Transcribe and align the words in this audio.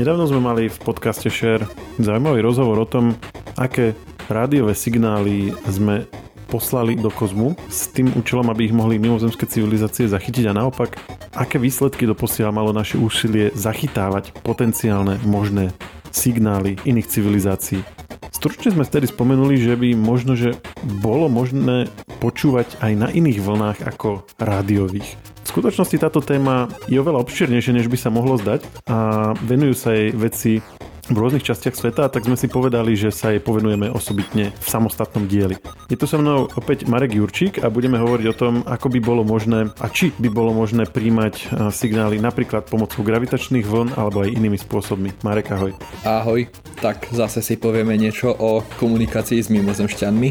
Nedávno 0.00 0.24
sme 0.24 0.40
mali 0.40 0.72
v 0.72 0.80
podcaste 0.80 1.28
Share 1.28 1.68
zaujímavý 2.00 2.40
rozhovor 2.40 2.80
o 2.80 2.88
tom, 2.88 3.12
aké 3.52 3.92
rádiové 4.32 4.72
signály 4.72 5.52
sme 5.68 6.08
poslali 6.48 6.96
do 6.96 7.12
kozmu 7.12 7.52
s 7.68 7.92
tým 7.92 8.08
účelom, 8.16 8.48
aby 8.48 8.64
ich 8.64 8.72
mohli 8.72 8.96
mimozemské 8.96 9.44
civilizácie 9.44 10.08
zachytiť 10.08 10.48
a 10.48 10.56
naopak, 10.56 10.96
aké 11.36 11.60
výsledky 11.60 12.08
doposiaľ 12.08 12.48
malo 12.48 12.72
naše 12.72 12.96
úsilie 12.96 13.52
zachytávať 13.52 14.32
potenciálne 14.40 15.20
možné 15.28 15.68
signály 16.08 16.80
iných 16.88 17.20
civilizácií. 17.20 17.84
Stručne 18.32 18.72
sme 18.72 18.88
vtedy 18.88 19.04
spomenuli, 19.04 19.60
že 19.60 19.76
by 19.76 20.00
možno, 20.00 20.32
že 20.32 20.56
bolo 21.04 21.28
možné 21.28 21.92
počúvať 22.24 22.80
aj 22.80 22.92
na 22.96 23.12
iných 23.12 23.44
vlnách 23.44 23.84
ako 23.84 24.24
rádiových. 24.40 25.20
Skutočnosti 25.50 25.98
táto 25.98 26.22
téma 26.22 26.70
je 26.86 26.94
oveľa 27.02 27.26
obširnejšia, 27.26 27.74
než 27.74 27.90
by 27.90 27.98
sa 27.98 28.06
mohlo 28.06 28.38
zdať 28.38 28.62
a 28.86 29.34
venujú 29.34 29.74
sa 29.74 29.90
jej 29.90 30.14
veci 30.14 30.62
v 31.10 31.16
rôznych 31.18 31.42
častiach 31.42 31.74
sveta, 31.74 32.06
tak 32.06 32.22
sme 32.22 32.38
si 32.38 32.46
povedali, 32.46 32.94
že 32.94 33.10
sa 33.10 33.34
jej 33.34 33.42
povenujeme 33.42 33.90
osobitne 33.90 34.54
v 34.54 34.66
samostatnom 34.70 35.26
dieli. 35.26 35.58
Je 35.90 35.98
tu 35.98 36.06
so 36.06 36.22
mnou 36.22 36.46
opäť 36.54 36.86
Marek 36.86 37.18
Jurčík 37.18 37.58
a 37.58 37.66
budeme 37.66 37.98
hovoriť 37.98 38.26
o 38.30 38.38
tom, 38.38 38.62
ako 38.62 38.94
by 38.94 38.98
bolo 39.02 39.26
možné 39.26 39.74
a 39.82 39.90
či 39.90 40.14
by 40.22 40.30
bolo 40.30 40.54
možné 40.54 40.86
príjmať 40.86 41.34
e, 41.34 41.44
signály 41.74 42.22
napríklad 42.22 42.70
pomocou 42.70 43.02
gravitačných 43.02 43.66
vln 43.66 43.98
alebo 43.98 44.22
aj 44.22 44.30
inými 44.30 44.54
spôsobmi. 44.54 45.18
Marek, 45.26 45.50
ahoj. 45.50 45.74
Ahoj, 46.06 46.46
tak 46.78 47.10
zase 47.10 47.42
si 47.42 47.58
povieme 47.58 47.98
niečo 47.98 48.30
o 48.30 48.62
komunikácii 48.78 49.42
s 49.42 49.50
mimozemšťanmi. 49.50 50.28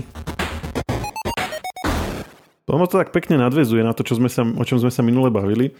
Ono 2.70 2.86
to 2.86 3.02
tak 3.02 3.10
pekne 3.10 3.42
nadvezuje 3.42 3.82
na 3.82 3.98
to, 3.98 4.06
čo 4.06 4.18
sme 4.18 4.30
sa, 4.30 4.46
o 4.46 4.64
čom 4.64 4.78
sme 4.78 4.94
sa 4.94 5.02
minule 5.02 5.34
bavili. 5.34 5.74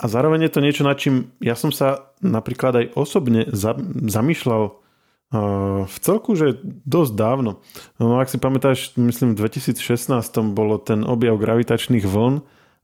A 0.00 0.08
zároveň 0.08 0.48
je 0.48 0.52
to 0.56 0.64
niečo, 0.64 0.82
nad 0.86 0.96
čím 0.96 1.36
ja 1.44 1.52
som 1.52 1.68
sa 1.68 2.08
napríklad 2.24 2.72
aj 2.72 2.86
osobne 2.96 3.44
za, 3.52 3.76
zamýšľal 4.08 4.62
uh, 4.72 5.84
v 5.84 5.96
celku, 6.00 6.32
že 6.32 6.56
dosť 6.88 7.12
dávno. 7.12 7.60
No 8.00 8.16
ak 8.16 8.32
si 8.32 8.40
pamätáš, 8.40 8.96
myslím 8.96 9.36
v 9.36 9.44
2016 9.44 9.76
bolo 10.56 10.80
ten 10.80 11.04
objav 11.04 11.36
gravitačných 11.36 12.08
vln 12.08 12.40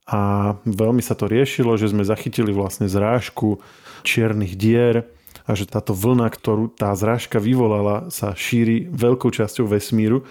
a 0.06 0.20
veľmi 0.68 1.00
sa 1.00 1.16
to 1.16 1.24
riešilo, 1.24 1.80
že 1.80 1.88
sme 1.88 2.04
zachytili 2.04 2.52
vlastne 2.52 2.84
zrážku 2.84 3.64
čiernych 4.04 4.52
dier 4.54 5.08
a 5.48 5.56
že 5.56 5.64
táto 5.64 5.96
vlna, 5.96 6.28
ktorú 6.28 6.74
tá 6.74 6.92
zrážka 6.92 7.40
vyvolala, 7.40 8.12
sa 8.12 8.36
šíri 8.36 8.92
veľkou 8.92 9.32
časťou 9.32 9.66
vesmíru. 9.66 10.28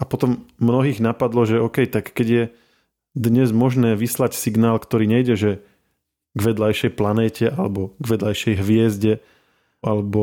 A 0.00 0.08
potom 0.08 0.48
mnohých 0.56 1.04
napadlo, 1.04 1.44
že 1.44 1.60
OK, 1.60 1.84
tak 1.84 2.16
keď 2.16 2.26
je 2.26 2.44
dnes 3.12 3.52
možné 3.52 4.00
vyslať 4.00 4.32
signál, 4.32 4.80
ktorý 4.80 5.04
nejde, 5.04 5.36
že 5.36 5.50
k 6.32 6.40
vedľajšej 6.40 6.96
planéte 6.96 7.46
alebo 7.52 7.92
k 8.00 8.16
vedľajšej 8.16 8.54
hviezde 8.56 9.12
alebo 9.84 10.22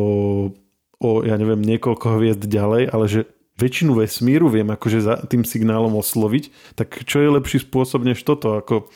o, 0.98 1.10
ja 1.22 1.36
neviem, 1.38 1.62
niekoľko 1.62 2.18
hviezd 2.18 2.44
ďalej, 2.48 2.84
ale 2.90 3.06
že 3.06 3.22
väčšinu 3.58 3.98
vesmíru 3.98 4.48
viem 4.54 4.70
akože 4.70 5.00
za 5.02 5.16
tým 5.26 5.42
signálom 5.42 5.98
osloviť, 5.98 6.78
tak 6.78 7.04
čo 7.04 7.26
je 7.26 7.34
lepší 7.34 7.66
spôsob 7.66 8.06
než 8.06 8.22
toto, 8.22 8.54
ako, 8.54 8.88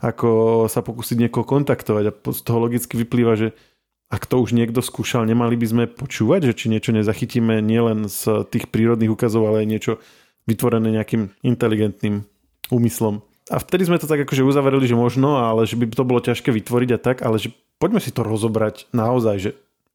ako 0.00 0.28
sa 0.72 0.80
pokúsiť 0.80 1.28
niekoho 1.28 1.44
kontaktovať? 1.44 2.04
A 2.08 2.12
z 2.32 2.40
toho 2.40 2.58
logicky 2.64 2.96
vyplýva, 2.96 3.36
že 3.36 3.48
ak 4.08 4.24
to 4.24 4.40
už 4.40 4.56
niekto 4.56 4.80
skúšal, 4.80 5.28
nemali 5.28 5.58
by 5.58 5.66
sme 5.66 5.84
počúvať, 5.90 6.50
že 6.50 6.56
či 6.56 6.66
niečo 6.72 6.96
nezachytíme 6.96 7.60
nielen 7.60 8.08
z 8.08 8.48
tých 8.48 8.72
prírodných 8.72 9.12
ukazov, 9.12 9.52
ale 9.52 9.66
aj 9.66 9.68
niečo 9.68 9.92
vytvorené 10.46 10.94
nejakým 10.94 11.34
inteligentným 11.42 12.24
úmyslom. 12.70 13.22
A 13.46 13.62
vtedy 13.62 13.86
sme 13.86 14.02
to 14.02 14.10
tak 14.10 14.26
akože 14.26 14.42
uzavreli, 14.42 14.90
že 14.90 14.98
možno, 14.98 15.38
ale 15.38 15.70
že 15.70 15.78
by 15.78 15.86
to 15.94 16.02
bolo 16.02 16.18
ťažké 16.18 16.50
vytvoriť 16.50 16.90
a 16.94 16.98
tak, 16.98 17.22
ale 17.22 17.38
že 17.38 17.54
poďme 17.78 18.02
si 18.02 18.10
to 18.10 18.26
rozobrať 18.26 18.90
naozaj, 18.90 19.36
že 19.38 19.50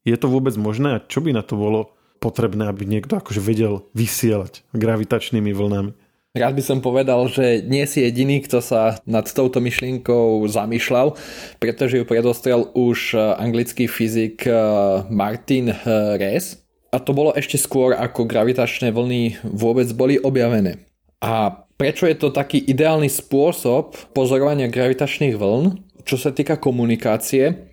je 0.08 0.16
to 0.16 0.32
vôbec 0.32 0.56
možné 0.56 0.96
a 0.96 1.04
čo 1.04 1.20
by 1.20 1.36
na 1.36 1.44
to 1.44 1.60
bolo 1.60 1.92
potrebné, 2.22 2.70
aby 2.70 2.88
niekto 2.88 3.18
akože 3.18 3.42
vedel 3.42 3.84
vysielať 3.92 4.64
gravitačnými 4.72 5.52
vlnami. 5.52 5.92
Rád 6.32 6.56
by 6.56 6.64
som 6.64 6.78
povedal, 6.80 7.28
že 7.28 7.60
nie 7.60 7.84
si 7.84 8.00
jediný, 8.00 8.40
kto 8.40 8.64
sa 8.64 8.96
nad 9.04 9.28
touto 9.28 9.60
myšlienkou 9.60 10.40
zamýšľal, 10.48 11.12
pretože 11.60 12.00
ju 12.00 12.08
predostrel 12.08 12.72
už 12.72 13.20
anglický 13.36 13.84
fyzik 13.84 14.48
eh, 14.48 14.56
Martin 15.12 15.68
eh, 15.68 15.76
Rees. 16.16 16.61
A 16.92 17.00
to 17.00 17.16
bolo 17.16 17.32
ešte 17.32 17.56
skôr, 17.56 17.96
ako 17.96 18.28
gravitačné 18.28 18.92
vlny 18.92 19.40
vôbec 19.48 19.88
boli 19.96 20.20
objavené. 20.20 20.84
A 21.24 21.64
prečo 21.80 22.04
je 22.04 22.14
to 22.14 22.28
taký 22.28 22.60
ideálny 22.60 23.08
spôsob 23.08 23.96
pozorovania 24.12 24.68
gravitačných 24.68 25.34
vln, 25.34 25.80
čo 26.04 26.20
sa 26.20 26.30
týka 26.30 26.60
komunikácie, 26.60 27.72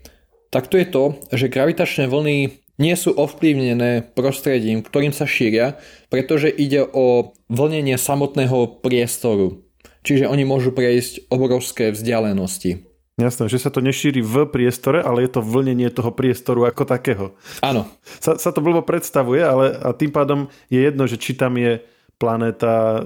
tak 0.49 0.71
to 0.71 0.81
je 0.81 0.87
to, 0.89 1.03
že 1.29 1.51
gravitačné 1.51 2.09
vlny 2.09 2.57
nie 2.79 2.95
sú 2.95 3.11
ovplyvnené 3.11 4.15
prostredím, 4.15 4.81
ktorým 4.81 5.11
sa 5.11 5.27
šíria, 5.27 5.77
pretože 6.07 6.47
ide 6.47 6.87
o 6.87 7.35
vlnenie 7.51 7.99
samotného 7.99 8.79
priestoru. 8.79 9.61
Čiže 10.01 10.31
oni 10.31 10.47
môžu 10.47 10.71
prejsť 10.71 11.27
obrovské 11.27 11.91
vzdialenosti. 11.91 12.88
Jasné, 13.19 13.51
že 13.51 13.59
sa 13.59 13.67
to 13.67 13.83
nešíri 13.83 14.23
v 14.23 14.47
priestore, 14.47 15.03
ale 15.03 15.27
je 15.27 15.35
to 15.35 15.43
vlnenie 15.43 15.91
toho 15.91 16.15
priestoru 16.15 16.63
ako 16.63 16.87
takého. 16.87 17.35
Áno. 17.59 17.91
Sa, 18.23 18.39
sa 18.39 18.55
to 18.55 18.63
blbo 18.63 18.79
predstavuje, 18.79 19.43
ale 19.43 19.75
a 19.75 19.91
tým 19.91 20.15
pádom 20.15 20.47
je 20.71 20.79
jedno, 20.79 21.03
že 21.03 21.19
či 21.19 21.35
tam 21.35 21.59
je 21.59 21.83
planéta, 22.19 23.03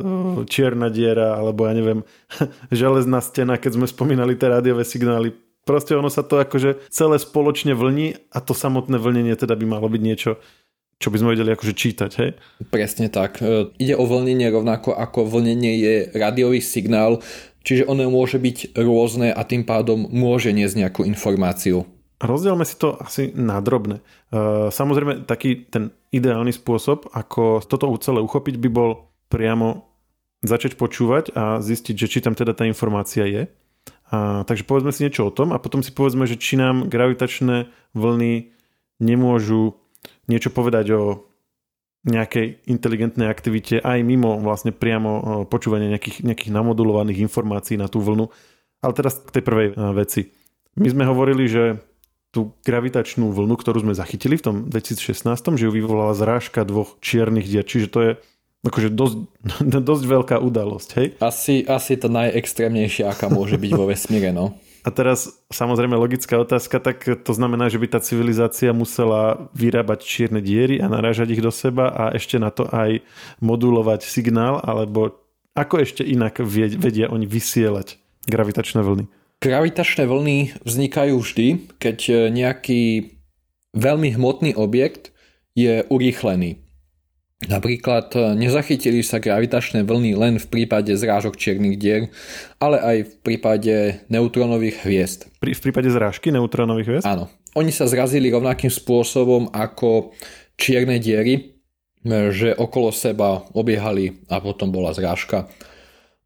čierna 0.49 0.89
diera, 0.89 1.37
alebo 1.37 1.65
ja 1.69 1.73
neviem, 1.73 2.05
železná 2.73 3.21
stena, 3.25 3.57
keď 3.57 3.81
sme 3.81 3.85
spomínali 3.89 4.37
tie 4.37 4.53
rádiové 4.53 4.85
signály. 4.85 5.33
Proste 5.63 5.95
ono 5.95 6.11
sa 6.11 6.21
to 6.21 6.37
akože 6.37 6.91
celé 6.91 7.17
spoločne 7.17 7.71
vlní 7.73 8.19
a 8.35 8.37
to 8.43 8.51
samotné 8.51 8.99
vlnenie 8.99 9.33
teda 9.33 9.55
by 9.55 9.65
malo 9.65 9.87
byť 9.87 10.01
niečo, 10.03 10.35
čo 10.99 11.07
by 11.07 11.19
sme 11.19 11.31
vedeli 11.35 11.55
akože 11.55 11.73
čítať, 11.73 12.11
hej? 12.19 12.35
Presne 12.67 13.07
tak. 13.07 13.39
E, 13.39 13.71
ide 13.79 13.95
o 13.95 14.03
vlnenie 14.03 14.51
rovnako 14.51 14.91
ako 14.91 15.23
vlnenie 15.27 15.73
je 15.79 15.95
rádiový 16.15 16.59
signál, 16.59 17.23
čiže 17.63 17.87
ono 17.87 18.07
môže 18.11 18.37
byť 18.37 18.77
rôzne 18.77 19.31
a 19.31 19.41
tým 19.47 19.63
pádom 19.63 20.07
môže 20.11 20.51
niesť 20.51 20.75
nejakú 20.85 21.01
informáciu. 21.07 21.87
Rozdielme 22.23 22.63
si 22.63 22.79
to 22.79 22.95
asi 23.03 23.35
na 23.35 23.59
drobné. 23.59 23.99
E, 23.99 24.03
samozrejme, 24.71 25.27
taký 25.27 25.67
ten 25.67 25.91
ideálny 26.15 26.55
spôsob, 26.55 27.11
ako 27.11 27.65
toto 27.67 27.91
celé 27.99 28.23
uchopiť, 28.23 28.55
by 28.63 28.69
bol 28.71 29.11
priamo 29.27 29.89
začať 30.43 30.79
počúvať 30.79 31.35
a 31.35 31.59
zistiť, 31.59 31.95
že 31.95 32.07
či 32.07 32.19
tam 32.23 32.35
teda 32.35 32.55
tá 32.55 32.63
informácia 32.63 33.27
je. 33.27 33.51
A, 34.11 34.47
takže 34.47 34.63
povedzme 34.63 34.95
si 34.95 35.03
niečo 35.03 35.27
o 35.27 35.35
tom 35.35 35.51
a 35.51 35.59
potom 35.59 35.83
si 35.83 35.91
povedzme, 35.91 36.23
že 36.23 36.39
či 36.39 36.55
nám 36.55 36.87
gravitačné 36.87 37.67
vlny 37.91 38.53
nemôžu 39.03 39.75
niečo 40.31 40.53
povedať 40.53 40.85
o 40.95 41.01
nejakej 42.03 42.67
inteligentnej 42.67 43.31
aktivite 43.31 43.79
aj 43.79 44.03
mimo 44.03 44.35
vlastne 44.43 44.75
priamo 44.75 45.43
počúvania 45.47 45.87
nejakých, 45.87 46.27
nejakých 46.27 46.51
namodulovaných 46.51 47.23
informácií 47.23 47.79
na 47.79 47.87
tú 47.87 48.03
vlnu. 48.03 48.27
Ale 48.83 48.91
teraz 48.91 49.23
k 49.23 49.39
tej 49.39 49.43
prvej 49.47 49.67
veci. 49.95 50.35
My 50.75 50.91
sme 50.91 51.07
hovorili, 51.07 51.47
že 51.47 51.79
tú 52.33 52.57
gravitačnú 52.65 53.29
vlnu, 53.31 53.55
ktorú 53.55 53.85
sme 53.87 53.93
zachytili 53.95 54.35
v 54.35 54.43
tom 54.43 54.55
2016, 54.67 55.23
že 55.55 55.63
ju 55.63 55.71
vyvolala 55.71 56.17
zrážka 56.17 56.65
dvoch 56.65 56.97
čiernych 56.99 57.45
dier. 57.45 57.63
Čiže 57.63 57.87
to 57.87 57.99
je 58.01 58.11
akože 58.65 58.89
dosť, 58.91 59.17
dosť 59.93 60.03
veľká 60.03 60.35
udalosť, 60.41 60.89
hej? 60.99 61.07
Asi, 61.23 61.63
asi 61.63 61.93
to 61.95 62.09
najextrémnejšie, 62.09 63.07
aká 63.07 63.29
môže 63.29 63.55
byť 63.55 63.71
vo 63.77 63.85
vesmíre, 63.87 64.33
no. 64.33 64.57
A 64.83 64.91
teraz 64.91 65.31
samozrejme 65.47 65.95
logická 65.95 66.35
otázka, 66.35 66.83
tak 66.83 67.07
to 67.23 67.31
znamená, 67.31 67.71
že 67.71 67.79
by 67.79 67.87
tá 67.87 67.99
civilizácia 68.03 68.75
musela 68.75 69.47
vyrábať 69.55 70.03
čierne 70.03 70.43
diery 70.43 70.83
a 70.83 70.91
narážať 70.91 71.39
ich 71.39 71.41
do 71.43 71.55
seba 71.55 71.87
a 71.87 72.03
ešte 72.11 72.35
na 72.35 72.51
to 72.51 72.67
aj 72.67 72.99
modulovať 73.39 74.03
signál, 74.03 74.59
alebo 74.59 75.15
ako 75.55 75.87
ešte 75.87 76.03
inak 76.03 76.43
vedia 76.43 77.07
oni 77.07 77.23
vysielať 77.23 77.95
gravitačné 78.27 78.83
vlny? 78.83 79.05
Gravitačné 79.39 80.03
vlny 80.07 80.63
vznikajú 80.67 81.15
vždy, 81.19 81.47
keď 81.79 82.31
nejaký 82.31 83.11
veľmi 83.75 84.15
hmotný 84.15 84.51
objekt 84.55 85.11
je 85.53 85.83
urýchlený. 85.87 86.62
Napríklad 87.47 88.15
e, 88.15 88.19
nezachytili 88.39 89.03
sa 89.03 89.19
gravitačné 89.19 89.83
vlny 89.83 90.15
len 90.15 90.33
v 90.39 90.47
prípade 90.47 90.95
zrážok 90.95 91.35
čiernych 91.35 91.75
dier, 91.75 92.07
ale 92.59 92.79
aj 92.79 92.97
v 93.03 93.13
prípade 93.19 93.75
neutrónových 94.07 94.87
hviezd. 94.87 95.19
Pri, 95.43 95.51
v 95.51 95.61
prípade 95.61 95.89
zrážky 95.91 96.31
neutrónových 96.31 96.87
hviezd? 96.87 97.05
Áno. 97.07 97.27
Oni 97.53 97.69
sa 97.69 97.85
zrazili 97.85 98.33
rovnakým 98.33 98.71
spôsobom 98.73 99.53
ako 99.53 100.15
čierne 100.55 100.97
diery, 100.97 101.33
e, 101.35 101.41
že 102.31 102.55
okolo 102.55 102.95
seba 102.95 103.43
obiehali 103.51 104.23
a 104.31 104.39
potom 104.39 104.71
bola 104.71 104.95
zrážka. 104.95 105.51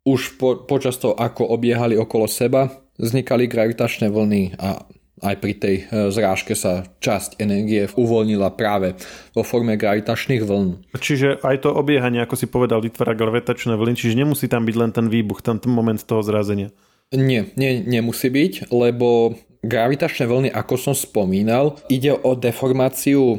Už 0.07 0.39
po, 0.39 0.63
počas 0.63 0.95
toho, 1.01 1.17
ako 1.17 1.49
obiehali 1.51 1.99
okolo 1.99 2.31
seba, 2.31 2.71
vznikali 2.95 3.49
gravitačné 3.49 4.07
vlny 4.07 4.57
a 4.57 4.87
aj 5.21 5.35
pri 5.41 5.53
tej 5.57 5.75
e, 5.81 5.83
zrážke 6.13 6.53
sa 6.53 6.85
časť 7.01 7.41
energie 7.41 7.89
uvoľnila 7.89 8.53
práve 8.53 8.93
vo 9.33 9.41
forme 9.41 9.73
gravitačných 9.73 10.43
vln. 10.45 10.93
Čiže 10.93 11.41
aj 11.41 11.65
to 11.65 11.73
obiehanie, 11.73 12.21
ako 12.21 12.35
si 12.37 12.45
povedal, 12.45 12.85
vytvára 12.85 13.17
gravitačné 13.17 13.73
vlny, 13.73 13.97
čiže 13.97 14.19
nemusí 14.19 14.45
tam 14.45 14.69
byť 14.69 14.75
len 14.77 14.91
ten 14.93 15.07
výbuch, 15.09 15.41
ten, 15.41 15.57
ten 15.57 15.73
moment 15.73 15.97
toho 15.97 16.21
zrazenia. 16.21 16.69
Nie, 17.09 17.49
nie, 17.55 17.81
nemusí 17.81 18.29
byť, 18.29 18.69
lebo 18.69 19.33
gravitačné 19.65 20.27
vlny, 20.29 20.49
ako 20.53 20.75
som 20.77 20.93
spomínal, 20.93 21.81
ide 21.89 22.13
o 22.13 22.37
deformáciu 22.37 23.23
e, 23.33 23.37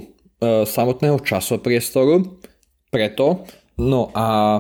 samotného 0.66 1.22
časopriestoru, 1.22 2.42
preto, 2.88 3.44
no 3.78 4.10
a 4.16 4.58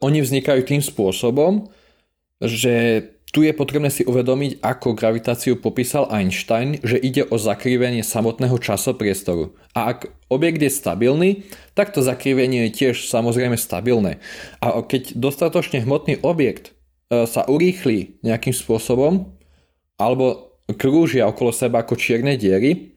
oni 0.00 0.22
vznikajú 0.22 0.62
tým 0.64 0.80
spôsobom, 0.80 1.68
že 2.40 3.15
tu 3.36 3.44
je 3.44 3.52
potrebné 3.52 3.92
si 3.92 4.00
uvedomiť, 4.00 4.64
ako 4.64 4.96
gravitáciu 4.96 5.60
popísal 5.60 6.08
Einstein, 6.08 6.80
že 6.80 6.96
ide 6.96 7.28
o 7.28 7.36
zakrivenie 7.36 8.00
samotného 8.00 8.56
časopriestoru. 8.56 9.52
A 9.76 9.92
ak 9.92 10.08
objekt 10.32 10.64
je 10.64 10.72
stabilný, 10.72 11.44
tak 11.76 11.92
to 11.92 12.00
zakrivenie 12.00 12.64
je 12.64 12.80
tiež 12.80 13.04
samozrejme 13.04 13.60
stabilné. 13.60 14.24
A 14.64 14.80
keď 14.80 15.20
dostatočne 15.20 15.84
hmotný 15.84 16.24
objekt 16.24 16.72
e, 17.12 17.28
sa 17.28 17.44
urýchli 17.44 18.24
nejakým 18.24 18.56
spôsobom, 18.56 19.28
alebo 20.00 20.56
krúžia 20.80 21.28
okolo 21.28 21.52
seba 21.52 21.84
ako 21.84 22.00
čierne 22.00 22.40
diery, 22.40 22.95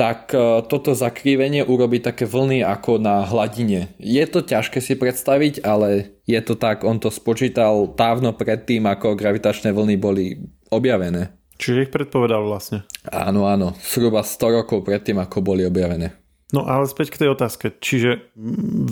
tak 0.00 0.32
e, 0.32 0.64
toto 0.64 0.96
zakrivenie 0.96 1.60
urobí 1.60 2.00
také 2.00 2.24
vlny 2.24 2.64
ako 2.64 2.96
na 2.96 3.20
hladine. 3.28 3.92
Je 4.00 4.24
to 4.24 4.40
ťažké 4.40 4.80
si 4.80 4.96
predstaviť, 4.96 5.60
ale 5.60 6.16
je 6.24 6.40
to 6.40 6.56
tak, 6.56 6.88
on 6.88 6.96
to 6.96 7.12
spočítal 7.12 7.84
dávno 7.92 8.32
predtým, 8.32 8.88
ako 8.88 9.12
gravitačné 9.12 9.76
vlny 9.76 10.00
boli 10.00 10.40
objavené. 10.72 11.36
Čiže 11.60 11.84
ich 11.84 11.92
predpovedal 11.92 12.40
vlastne. 12.48 12.88
Áno, 13.12 13.44
áno, 13.44 13.76
zhruba 13.84 14.24
100 14.24 14.64
rokov 14.64 14.88
predtým, 14.88 15.20
ako 15.20 15.44
boli 15.44 15.68
objavené. 15.68 16.16
No 16.56 16.64
ale 16.64 16.88
späť 16.88 17.12
k 17.12 17.20
tej 17.20 17.36
otázke. 17.36 17.68
Čiže 17.68 18.32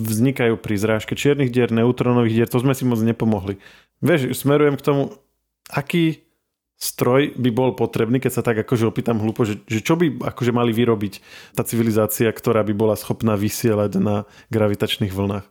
vznikajú 0.05 0.60
pri 0.60 0.76
zrážke 0.76 1.16
čiernych 1.16 1.49
dier, 1.49 1.72
neutronových 1.72 2.44
dier, 2.44 2.49
to 2.52 2.60
sme 2.60 2.76
si 2.76 2.84
moc 2.84 3.00
nepomohli. 3.00 3.56
Vieš, 4.05 4.37
smerujem 4.37 4.76
k 4.76 4.84
tomu, 4.84 5.16
aký 5.72 6.28
stroj 6.79 7.35
by 7.35 7.51
bol 7.51 7.75
potrebný, 7.75 8.23
keď 8.23 8.33
sa 8.39 8.43
tak 8.47 8.63
akože 8.63 8.87
opýtam 8.87 9.19
hlúpo, 9.19 9.43
že, 9.43 9.59
že 9.67 9.83
čo 9.83 9.99
by 9.99 10.23
akože 10.31 10.55
mali 10.55 10.71
vyrobiť 10.71 11.21
tá 11.59 11.67
civilizácia, 11.67 12.31
ktorá 12.31 12.63
by 12.63 12.75
bola 12.79 12.95
schopná 12.95 13.35
vysielať 13.35 13.99
na 13.99 14.31
gravitačných 14.55 15.11
vlnách. 15.11 15.43
E, 15.43 15.51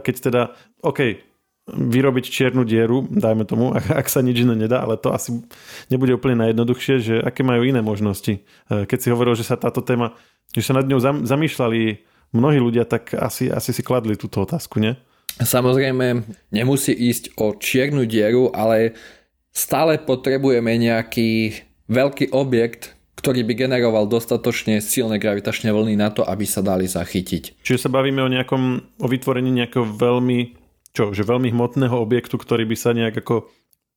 keď 0.00 0.14
teda, 0.32 0.42
OK, 0.80 1.20
vyrobiť 1.68 2.24
čiernu 2.26 2.64
dieru, 2.64 3.04
dajme 3.06 3.44
tomu, 3.44 3.76
ak, 3.76 3.84
ak 3.92 4.06
sa 4.08 4.24
nič 4.24 4.42
iné 4.42 4.56
nedá, 4.56 4.80
ale 4.80 4.96
to 4.96 5.12
asi 5.12 5.44
nebude 5.92 6.16
úplne 6.16 6.40
najjednoduchšie, 6.40 6.94
že 6.98 7.14
aké 7.20 7.44
majú 7.44 7.68
iné 7.68 7.84
možnosti. 7.84 8.40
E, 8.40 8.88
keď 8.88 8.98
si 8.98 9.12
hovoril, 9.12 9.36
že 9.36 9.44
sa 9.44 9.60
táto 9.60 9.84
téma, 9.84 10.16
že 10.56 10.64
sa 10.64 10.72
nad 10.72 10.88
ňou 10.88 11.04
zamýšľali 11.22 12.00
mnohí 12.32 12.58
ľudia, 12.58 12.88
tak 12.88 13.12
asi, 13.12 13.52
asi 13.52 13.76
si 13.76 13.84
kladli 13.84 14.16
túto 14.16 14.40
otázku, 14.40 14.80
nie? 14.80 14.96
Samozrejme, 15.36 16.28
nemusí 16.52 16.92
ísť 16.92 17.36
o 17.40 17.56
čiernu 17.56 18.04
dieru, 18.04 18.52
ale 18.52 18.96
stále 19.52 20.00
potrebujeme 20.00 20.74
nejaký 20.80 21.62
veľký 21.92 22.32
objekt, 22.32 22.96
ktorý 23.20 23.46
by 23.46 23.54
generoval 23.54 24.10
dostatočne 24.10 24.82
silné 24.82 25.22
gravitačné 25.22 25.70
vlny 25.70 25.94
na 25.94 26.10
to, 26.10 26.26
aby 26.26 26.42
sa 26.42 26.64
dali 26.64 26.90
zachytiť. 26.90 27.62
Čiže 27.62 27.86
sa 27.86 27.90
bavíme 27.92 28.18
o 28.24 28.32
nejakom, 28.32 28.62
o 28.98 29.06
vytvorení 29.06 29.52
nejakého 29.52 29.86
veľmi, 29.86 30.58
čo, 30.90 31.14
že 31.14 31.22
veľmi 31.22 31.54
hmotného 31.54 31.94
objektu, 31.94 32.34
ktorý 32.34 32.66
by 32.66 32.76
sa 32.76 32.90
nejak 32.96 33.22
ako 33.22 33.46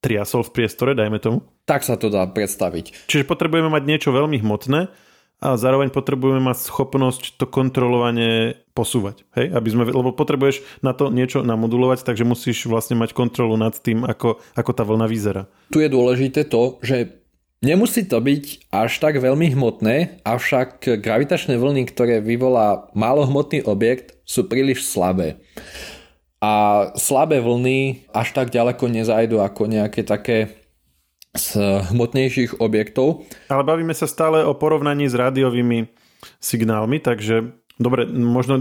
triasol 0.04 0.46
v 0.46 0.54
priestore, 0.54 0.94
dajme 0.94 1.18
tomu? 1.18 1.42
Tak 1.66 1.82
sa 1.82 1.98
to 1.98 2.14
dá 2.14 2.22
predstaviť. 2.30 3.10
Čiže 3.10 3.26
potrebujeme 3.26 3.74
mať 3.74 3.84
niečo 3.90 4.14
veľmi 4.14 4.38
hmotné, 4.46 4.94
a 5.46 5.62
zároveň 5.62 5.94
potrebujeme 5.94 6.42
mať 6.42 6.66
schopnosť 6.66 7.38
to 7.38 7.46
kontrolovanie 7.46 8.58
posúvať. 8.74 9.22
Hej? 9.38 9.54
Aby 9.54 9.70
sme, 9.70 9.84
lebo 9.86 10.10
potrebuješ 10.10 10.66
na 10.82 10.98
to 10.98 11.14
niečo 11.14 11.46
namodulovať, 11.46 12.02
takže 12.02 12.26
musíš 12.26 12.66
vlastne 12.66 12.98
mať 12.98 13.14
kontrolu 13.14 13.54
nad 13.54 13.78
tým, 13.78 14.02
ako, 14.02 14.42
ako 14.58 14.72
tá 14.74 14.82
vlna 14.82 15.06
vyzerá. 15.06 15.46
Tu 15.70 15.86
je 15.86 15.94
dôležité 15.94 16.50
to, 16.50 16.82
že 16.82 17.22
nemusí 17.62 18.10
to 18.10 18.18
byť 18.18 18.74
až 18.74 18.92
tak 18.98 19.22
veľmi 19.22 19.54
hmotné, 19.54 20.26
avšak 20.26 20.98
gravitačné 20.98 21.62
vlny, 21.62 21.94
ktoré 21.94 22.26
vyvolá 22.26 22.90
málohmotný 22.98 23.62
objekt, 23.70 24.18
sú 24.26 24.50
príliš 24.50 24.90
slabé. 24.90 25.38
A 26.42 26.90
slabé 26.98 27.38
vlny 27.38 28.10
až 28.14 28.34
tak 28.34 28.50
ďaleko 28.50 28.90
nezajdu 28.90 29.42
ako 29.46 29.70
nejaké 29.70 30.02
také 30.02 30.65
z 31.36 31.60
hmotnejších 31.92 32.64
objektov. 32.64 33.28
Ale 33.52 33.68
bavíme 33.68 33.92
sa 33.92 34.08
stále 34.08 34.42
o 34.48 34.56
porovnaní 34.56 35.12
s 35.12 35.16
rádiovými 35.16 35.92
signálmi, 36.40 37.04
takže 37.04 37.54
dobre, 37.78 38.08
možno 38.08 38.58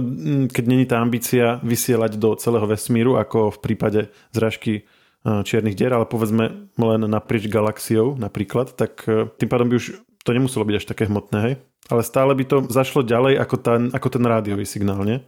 keď 0.51 0.65
není 0.67 0.85
tá 0.85 0.99
ambícia 0.99 1.63
vysielať 1.63 2.19
do 2.19 2.35
celého 2.35 2.67
vesmíru, 2.67 3.17
ako 3.17 3.55
v 3.55 3.59
prípade 3.63 4.01
zrážky 4.35 4.85
čiernych 5.25 5.73
dier, 5.73 5.93
ale 5.97 6.05
povedzme 6.05 6.69
len 6.77 7.01
naprieč 7.09 7.49
galaxiou 7.49 8.13
napríklad, 8.21 8.77
tak 8.77 9.09
e, 9.09 9.25
tým 9.41 9.49
pádom 9.49 9.73
by 9.73 9.81
už 9.81 9.97
to 10.21 10.31
nemuselo 10.37 10.69
byť 10.69 10.77
až 10.77 10.85
také 10.85 11.09
hmotné, 11.09 11.39
hej? 11.41 11.55
Ale 11.89 12.05
stále 12.05 12.37
by 12.37 12.45
to 12.45 12.57
zašlo 12.69 13.01
ďalej 13.05 13.41
ako 13.41 13.57
ten, 13.61 13.81
ako 13.93 14.09
ten 14.13 14.25
rádiový 14.25 14.69
signál, 14.69 15.01
nie? 15.05 15.25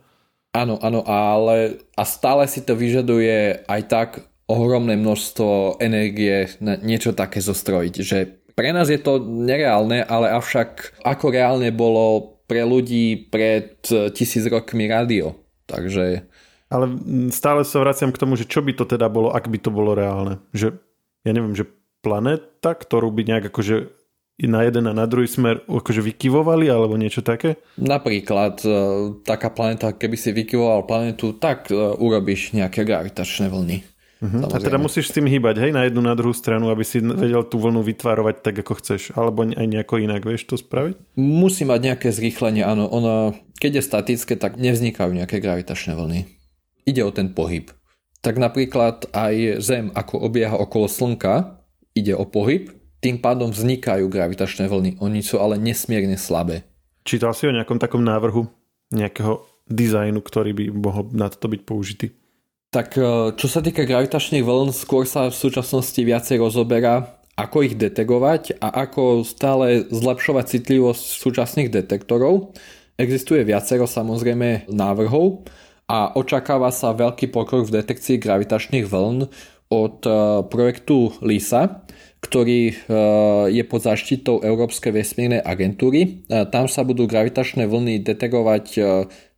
Áno, 0.53 0.81
áno, 0.81 1.05
ale 1.05 1.81
a 1.97 2.05
stále 2.05 2.49
si 2.49 2.65
to 2.65 2.77
vyžaduje 2.77 3.65
aj 3.69 3.81
tak 3.89 4.09
ohromné 4.47 4.95
množstvo 4.95 5.83
energie 5.83 6.51
na 6.63 6.79
niečo 6.79 7.13
také 7.13 7.43
zostrojiť. 7.43 7.95
Že 7.99 8.19
pre 8.55 8.71
nás 8.73 8.89
je 8.89 8.99
to 8.99 9.21
nereálne, 9.21 10.01
ale 10.07 10.33
avšak 10.33 11.03
ako 11.03 11.35
reálne 11.35 11.75
bolo 11.75 12.39
pre 12.47 12.63
ľudí 12.63 13.29
pred 13.29 13.83
tisíc 14.15 14.47
rokmi 14.47 14.87
rádio. 14.87 15.35
Takže... 15.67 16.23
Ale 16.67 16.87
stále 17.31 17.63
sa 17.63 17.79
vraciam 17.79 18.11
k 18.11 18.19
tomu, 18.19 18.35
že 18.35 18.47
čo 18.47 18.59
by 18.59 18.75
to 18.75 18.87
teda 18.87 19.07
bolo, 19.07 19.31
ak 19.31 19.47
by 19.47 19.59
to 19.59 19.71
bolo 19.71 19.95
reálne. 19.95 20.43
Že, 20.51 20.75
ja 21.23 21.31
neviem, 21.31 21.55
že 21.55 21.71
planéta, 22.03 22.75
ktorú 22.75 23.11
by 23.15 23.23
nejak 23.23 23.55
akože 23.55 23.91
na 24.45 24.67
jeden 24.67 24.85
a 24.85 24.93
na 24.93 25.09
druhý 25.09 25.31
smer 25.31 25.65
akože 25.65 26.05
vykyvovali 26.05 26.69
alebo 26.69 26.99
niečo 27.01 27.25
také? 27.25 27.57
Napríklad 27.81 28.61
e, 28.67 28.71
taká 29.25 29.49
planéta, 29.49 29.97
keby 29.97 30.17
si 30.19 30.31
vykyvoval 30.35 30.85
planetu, 30.85 31.39
tak 31.39 31.73
e, 31.73 31.75
urobíš 31.75 32.53
nejaké 32.53 32.85
gravitačné 32.85 33.49
vlny. 33.49 33.96
Uh-huh. 34.17 34.49
A 34.49 34.57
teda 34.57 34.81
musíš 34.81 35.13
s 35.13 35.17
tým 35.17 35.29
hýbať, 35.29 35.61
hej, 35.61 35.73
na 35.77 35.85
jednu, 35.85 36.01
na 36.01 36.17
druhú 36.17 36.33
stranu, 36.33 36.73
aby 36.73 36.81
si 36.89 37.05
vedel 37.05 37.45
tú 37.45 37.61
vlnu 37.61 37.85
vytvárovať 37.85 38.41
tak, 38.41 38.65
ako 38.65 38.81
chceš. 38.81 39.13
Alebo 39.13 39.45
aj 39.45 39.67
nejako 39.69 40.01
inak, 40.01 40.25
vieš 40.25 40.49
to 40.49 40.57
spraviť? 40.57 41.21
Musí 41.21 41.69
mať 41.69 41.81
nejaké 41.93 42.09
zrýchlenie, 42.09 42.65
áno. 42.65 42.89
Ono, 42.89 43.37
keď 43.61 43.81
je 43.81 43.83
statické, 43.85 44.41
tak 44.41 44.57
nevznikajú 44.57 45.13
nejaké 45.13 45.37
gravitačné 45.37 45.93
vlny. 45.93 46.25
Ide 46.89 47.03
o 47.05 47.13
ten 47.13 47.37
pohyb. 47.37 47.69
Tak 48.25 48.41
napríklad 48.41 49.13
aj 49.13 49.61
Zem, 49.61 49.93
ako 49.93 50.25
obieha 50.25 50.57
okolo 50.57 50.89
Slnka, 50.89 51.61
ide 51.93 52.17
o 52.17 52.25
pohyb, 52.25 52.73
tým 53.05 53.21
pádom 53.21 53.53
vznikajú 53.53 54.09
gravitačné 54.09 54.67
vlny. 54.67 54.97
Oni 55.05 55.21
sú 55.21 55.39
ale 55.39 55.61
nesmierne 55.61 56.17
slabé. 56.17 56.65
Čítal 57.05 57.37
si 57.37 57.47
o 57.47 57.55
nejakom 57.55 57.77
takom 57.77 58.01
návrhu 58.01 58.49
nejakého 58.91 59.45
dizajnu, 59.69 60.19
ktorý 60.25 60.51
by 60.57 60.65
mohol 60.75 61.05
na 61.13 61.29
to 61.29 61.47
byť 61.47 61.61
použitý? 61.63 62.17
Tak 62.77 62.93
e, 62.93 63.33
čo 63.41 63.49
sa 63.49 63.65
týka 63.65 63.89
gravitačných 63.89 64.45
vln, 64.45 64.69
skôr 64.69 65.09
sa 65.09 65.33
v 65.33 65.41
súčasnosti 65.41 65.97
viacej 65.97 66.37
rozoberá, 66.37 67.09
ako 67.33 67.65
ich 67.65 67.73
detegovať 67.73 68.61
a 68.61 68.69
ako 68.85 69.25
stále 69.25 69.89
zlepšovať 69.89 70.45
citlivosť 70.45 71.05
súčasných 71.17 71.73
detektorov. 71.73 72.53
Existuje 73.01 73.49
viacero 73.49 73.89
samozrejme 73.89 74.69
návrhov 74.69 75.49
a 75.89 76.21
očakáva 76.21 76.69
sa 76.69 76.93
veľký 76.93 77.33
pokrok 77.33 77.65
v 77.65 77.81
detekcii 77.81 78.21
gravitačných 78.21 78.85
vln 78.85 79.25
od 79.73 79.97
e, 80.05 80.13
projektu 80.45 81.17
LISA, 81.25 81.81
ktorý 82.21 82.61
e, 82.69 82.75
je 83.57 83.65
pod 83.65 83.89
zaštitou 83.89 84.45
Európskej 84.45 84.93
vesmírnej 84.93 85.41
agentúry. 85.41 86.29
Tam 86.29 86.69
sa 86.69 86.85
budú 86.85 87.09
gravitačné 87.09 87.65
vlny 87.65 88.05
detegovať 88.05 88.65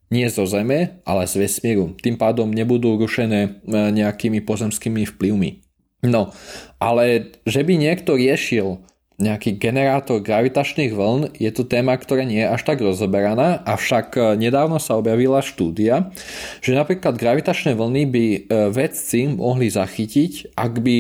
nie 0.08 0.26
zo 0.32 0.48
Zeme, 0.48 1.00
ale 1.04 1.28
z 1.28 1.44
vesmíru. 1.44 1.92
Tým 2.00 2.16
pádom 2.16 2.48
nebudú 2.48 2.96
rušené 2.96 3.40
e, 3.44 3.50
nejakými 3.92 4.40
pozemskými 4.40 5.04
vplyvmi. 5.04 5.60
No, 6.08 6.32
ale 6.80 7.34
že 7.44 7.60
by 7.66 7.74
niekto 7.76 8.16
riešil 8.16 8.80
nejaký 9.18 9.58
generátor 9.58 10.22
gravitačných 10.22 10.94
vln, 10.94 11.34
je 11.34 11.50
to 11.50 11.66
téma, 11.66 11.98
ktorá 11.98 12.22
nie 12.22 12.38
je 12.38 12.54
až 12.54 12.62
tak 12.62 12.78
rozoberaná, 12.78 13.60
avšak 13.66 14.06
e, 14.14 14.20
nedávno 14.38 14.78
sa 14.80 14.96
objavila 14.96 15.44
štúdia, 15.44 16.14
že 16.62 16.72
napríklad 16.72 17.18
gravitačné 17.18 17.74
vlny 17.74 18.02
by 18.08 18.24
e, 18.24 18.38
vedci 18.72 19.28
mohli 19.28 19.68
zachytiť, 19.68 20.56
ak 20.56 20.72
by 20.80 20.98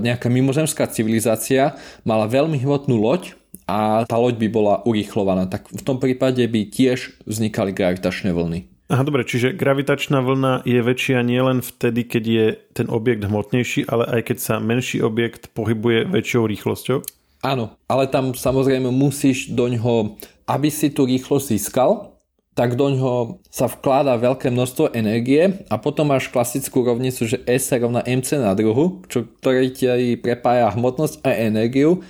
nejaká 0.00 0.30
mimozemská 0.32 0.86
civilizácia 0.88 1.76
mala 2.06 2.30
veľmi 2.30 2.56
hmotnú 2.62 2.96
loď, 2.96 3.34
a 3.68 4.08
tá 4.08 4.16
loď 4.16 4.40
by 4.40 4.48
bola 4.48 4.74
urýchlovaná, 4.88 5.44
tak 5.44 5.68
v 5.68 5.82
tom 5.84 6.00
prípade 6.00 6.40
by 6.40 6.72
tiež 6.72 7.20
vznikali 7.28 7.76
gravitačné 7.76 8.32
vlny. 8.32 8.64
Aha, 8.88 9.04
dobre, 9.04 9.20
čiže 9.28 9.52
gravitačná 9.52 10.24
vlna 10.24 10.64
je 10.64 10.80
väčšia 10.80 11.20
nielen 11.20 11.60
vtedy, 11.60 12.08
keď 12.08 12.24
je 12.24 12.46
ten 12.72 12.88
objekt 12.88 13.28
hmotnejší, 13.28 13.84
ale 13.84 14.08
aj 14.08 14.32
keď 14.32 14.38
sa 14.40 14.54
menší 14.64 15.04
objekt 15.04 15.52
pohybuje 15.52 16.08
väčšou 16.08 16.48
rýchlosťou? 16.48 17.04
Áno, 17.44 17.76
ale 17.84 18.08
tam 18.08 18.32
samozrejme 18.32 18.88
musíš 18.88 19.52
do 19.52 19.68
ňoho, 19.68 20.16
aby 20.48 20.72
si 20.72 20.88
tú 20.88 21.04
rýchlosť 21.04 21.52
získal, 21.52 22.16
tak 22.56 22.74
do 22.74 22.90
ňoho 22.90 23.44
sa 23.52 23.70
vkladá 23.70 24.18
veľké 24.18 24.50
množstvo 24.50 24.90
energie 24.90 25.62
a 25.70 25.78
potom 25.78 26.10
máš 26.10 26.26
klasickú 26.26 26.82
rovnicu, 26.82 27.28
že 27.28 27.38
S 27.46 27.70
sa 27.70 27.78
rovná 27.78 28.02
mc 28.02 28.26
na 28.40 28.50
druhu, 28.56 29.06
čo, 29.06 29.30
ktorý 29.38 29.70
ti 29.70 29.86
prepája 30.18 30.72
hmotnosť 30.74 31.22
a 31.22 31.38
energiu 31.38 32.02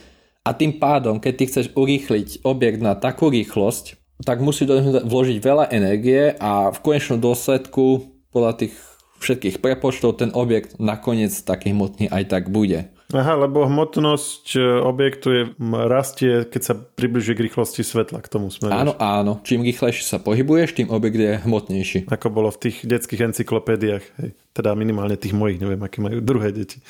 A 0.49 0.57
tým 0.57 0.81
pádom, 0.81 1.21
keď 1.21 1.33
ty 1.37 1.45
chceš 1.45 1.67
urýchliť 1.77 2.41
objekt 2.41 2.81
na 2.81 2.97
takú 2.97 3.29
rýchlosť, 3.29 4.01
tak 4.25 4.41
musí 4.41 4.65
do 4.65 4.81
neho 4.81 5.05
vložiť 5.05 5.45
veľa 5.45 5.69
energie 5.77 6.33
a 6.41 6.73
v 6.73 6.79
konečnom 6.81 7.21
dôsledku 7.21 8.09
podľa 8.33 8.65
tých 8.65 8.75
všetkých 9.21 9.61
prepočtov 9.61 10.17
ten 10.17 10.33
objekt 10.33 10.81
nakoniec 10.81 11.37
taký 11.45 11.77
hmotný 11.77 12.09
aj 12.09 12.33
tak 12.33 12.49
bude. 12.49 12.89
Aha, 13.09 13.41
lebo 13.41 13.65
hmotnosť 13.65 14.53
e, 14.53 14.85
objektu 14.85 15.29
je, 15.33 15.43
rastie, 15.89 16.45
keď 16.45 16.61
sa 16.61 16.75
približuje 16.77 17.41
k 17.41 17.45
rýchlosti 17.49 17.81
svetla, 17.81 18.21
k 18.21 18.29
tomu 18.29 18.53
sme. 18.53 18.69
Áno, 18.69 18.93
áno. 19.01 19.41
Čím 19.49 19.65
rýchlejšie 19.65 20.05
sa 20.05 20.21
pohybuješ, 20.21 20.77
tým 20.77 20.93
objekt 20.93 21.17
je 21.17 21.41
hmotnejší. 21.41 22.05
Ako 22.05 22.29
bolo 22.29 22.53
v 22.53 22.69
tých 22.69 22.85
detských 22.85 23.33
encyklopédiách. 23.33 24.05
Hej. 24.21 24.37
Teda 24.53 24.77
minimálne 24.77 25.17
tých 25.17 25.33
mojich, 25.33 25.57
neviem, 25.57 25.81
aké 25.81 26.05
majú 26.05 26.21
druhé 26.29 26.53
deti. 26.53 26.85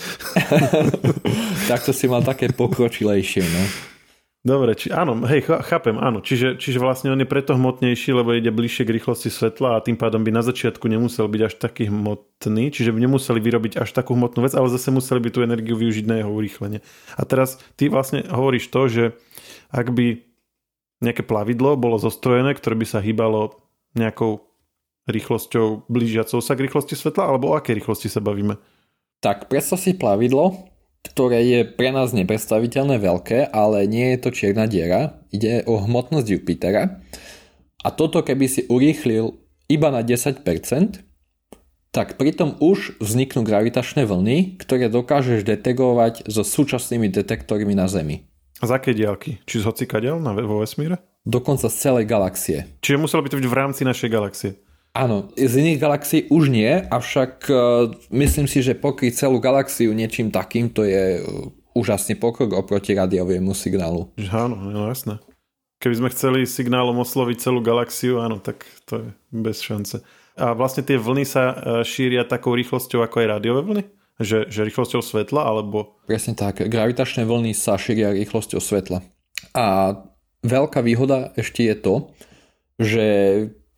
Takto 1.71 1.95
si 1.95 2.11
mal 2.11 2.27
také 2.27 2.51
pokročilejšie, 2.51 3.43
no. 3.47 3.63
Dobre, 4.47 4.79
či, 4.79 4.95
áno, 4.95 5.19
hej, 5.27 5.43
chápem, 5.45 5.99
áno. 5.99 6.23
Čiže, 6.23 6.63
čiže 6.63 6.79
vlastne 6.79 7.11
on 7.11 7.19
je 7.19 7.27
preto 7.27 7.59
hmotnejší, 7.59 8.15
lebo 8.15 8.33
ide 8.39 8.55
bližšie 8.55 8.87
k 8.87 8.95
rýchlosti 8.95 9.35
svetla 9.35 9.77
a 9.77 9.83
tým 9.83 9.99
pádom 9.99 10.23
by 10.23 10.31
na 10.31 10.47
začiatku 10.47 10.87
nemusel 10.87 11.27
byť 11.27 11.43
až 11.43 11.55
taký 11.59 11.91
hmotný, 11.91 12.71
čiže 12.71 12.95
by 12.95 13.03
nemuseli 13.03 13.43
vyrobiť 13.43 13.83
až 13.83 13.91
takú 13.91 14.15
hmotnú 14.15 14.47
vec, 14.47 14.55
ale 14.55 14.71
zase 14.71 14.95
museli 14.95 15.27
by 15.27 15.31
tú 15.35 15.43
energiu 15.43 15.75
využiť 15.75 16.07
na 16.07 16.23
jeho 16.23 16.31
urýchlenie. 16.31 16.87
A 17.19 17.23
teraz 17.27 17.59
ty 17.75 17.91
vlastne 17.91 18.23
hovoríš 18.31 18.71
to, 18.71 18.87
že 18.87 19.05
ak 19.75 19.91
by 19.91 20.23
nejaké 21.03 21.27
plavidlo 21.27 21.75
bolo 21.75 21.99
zostrojené, 21.99 22.55
ktoré 22.55 22.79
by 22.79 22.87
sa 22.87 23.03
hýbalo 23.03 23.59
nejakou 23.99 24.47
rýchlosťou 25.11 25.91
blížiacou 25.91 26.39
sa 26.39 26.55
k 26.55 26.63
rýchlosti 26.69 26.95
svetla, 26.95 27.27
alebo 27.27 27.51
o 27.51 27.57
akej 27.59 27.75
rýchlosti 27.83 28.07
sa 28.07 28.23
bavíme? 28.23 28.55
Tak 29.19 29.51
predstav 29.51 29.83
si 29.83 29.99
plavidlo, 29.99 30.71
ktoré 31.13 31.41
je 31.45 31.61
pre 31.65 31.91
nás 31.91 32.13
nepredstaviteľné 32.13 33.01
veľké, 33.01 33.49
ale 33.51 33.89
nie 33.89 34.15
je 34.15 34.19
to 34.21 34.31
čierna 34.31 34.69
diera. 34.69 35.21
Ide 35.33 35.65
o 35.65 35.81
hmotnosť 35.81 36.27
Jupitera. 36.29 37.01
A 37.83 37.89
toto 37.95 38.21
keby 38.21 38.47
si 38.47 38.63
urýchlil 38.69 39.39
iba 39.69 39.89
na 39.89 40.05
10%, 40.05 40.45
tak 41.89 42.21
pritom 42.21 42.61
už 42.61 43.01
vzniknú 43.01 43.43
gravitačné 43.43 44.05
vlny, 44.05 44.61
ktoré 44.61 44.93
dokážeš 44.93 45.45
detegovať 45.45 46.29
so 46.29 46.45
súčasnými 46.45 47.09
detektormi 47.09 47.73
na 47.73 47.89
Zemi. 47.89 48.29
A 48.61 48.69
z 48.69 48.73
aké 48.75 48.91
diálky? 48.93 49.39
Či 49.47 49.63
z 49.63 49.69
hocikadiaľ 49.71 50.21
vo 50.45 50.61
vesmíre? 50.61 50.99
Dokonca 51.25 51.71
z 51.71 51.77
celej 51.79 52.05
galaxie. 52.11 52.67
Čiže 52.83 53.01
muselo 53.01 53.23
by 53.25 53.29
to 53.31 53.39
byť 53.41 53.49
v 53.49 53.59
rámci 53.59 53.83
našej 53.87 54.11
galaxie. 54.11 54.51
Áno, 54.99 55.31
z 55.39 55.55
iných 55.63 55.79
galaxií 55.79 56.27
už 56.27 56.51
nie, 56.51 56.67
avšak 56.91 57.47
uh, 57.47 57.87
myslím 58.11 58.51
si, 58.51 58.67
že 58.67 58.75
pokryť 58.75 59.15
celú 59.15 59.39
galaxiu 59.39 59.95
niečím 59.95 60.35
takým, 60.35 60.75
to 60.75 60.83
je 60.83 61.23
uh, 61.23 61.55
úžasný 61.79 62.19
pokrok 62.19 62.59
oproti 62.59 62.99
radiovému 62.99 63.55
signálu. 63.55 64.11
Áno, 64.35 64.59
no 64.59 64.91
jasné. 64.91 65.23
Keby 65.79 65.95
sme 65.95 66.11
chceli 66.11 66.41
signálom 66.43 66.99
osloviť 66.99 67.39
celú 67.39 67.63
galaxiu, 67.63 68.19
áno, 68.19 68.43
tak 68.43 68.67
to 68.91 68.99
je 68.99 69.09
bez 69.31 69.63
šance. 69.63 70.03
A 70.35 70.51
vlastne 70.59 70.83
tie 70.83 70.99
vlny 70.99 71.23
sa 71.23 71.43
e, 71.51 71.55
šíria 71.87 72.27
takou 72.27 72.59
rýchlosťou 72.59 72.99
ako 73.07 73.23
aj 73.23 73.27
rádiové 73.31 73.63
vlny? 73.63 73.83
Že, 74.19 74.51
že 74.51 74.67
rýchlosťou 74.67 74.99
svetla, 74.99 75.47
alebo... 75.47 76.03
Presne 76.11 76.35
tak. 76.35 76.67
Gravitačné 76.67 77.23
vlny 77.23 77.55
sa 77.55 77.79
šíria 77.79 78.11
rýchlosťou 78.11 78.59
svetla. 78.59 79.07
A 79.55 79.95
veľká 80.43 80.83
výhoda 80.83 81.31
ešte 81.39 81.63
je 81.63 81.77
to, 81.79 81.95
že 82.83 83.07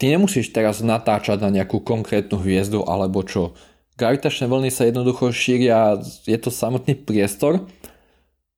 ty 0.00 0.08
nemusíš 0.08 0.56
teraz 0.56 0.80
natáčať 0.80 1.44
na 1.44 1.52
nejakú 1.52 1.84
konkrétnu 1.84 2.40
hviezdu 2.40 2.88
alebo 2.88 3.20
čo. 3.20 3.52
Gravitačné 4.00 4.48
vlny 4.48 4.72
sa 4.72 4.88
jednoducho 4.88 5.28
šíria, 5.28 6.00
je 6.24 6.38
to 6.40 6.48
samotný 6.48 6.96
priestor, 6.96 7.68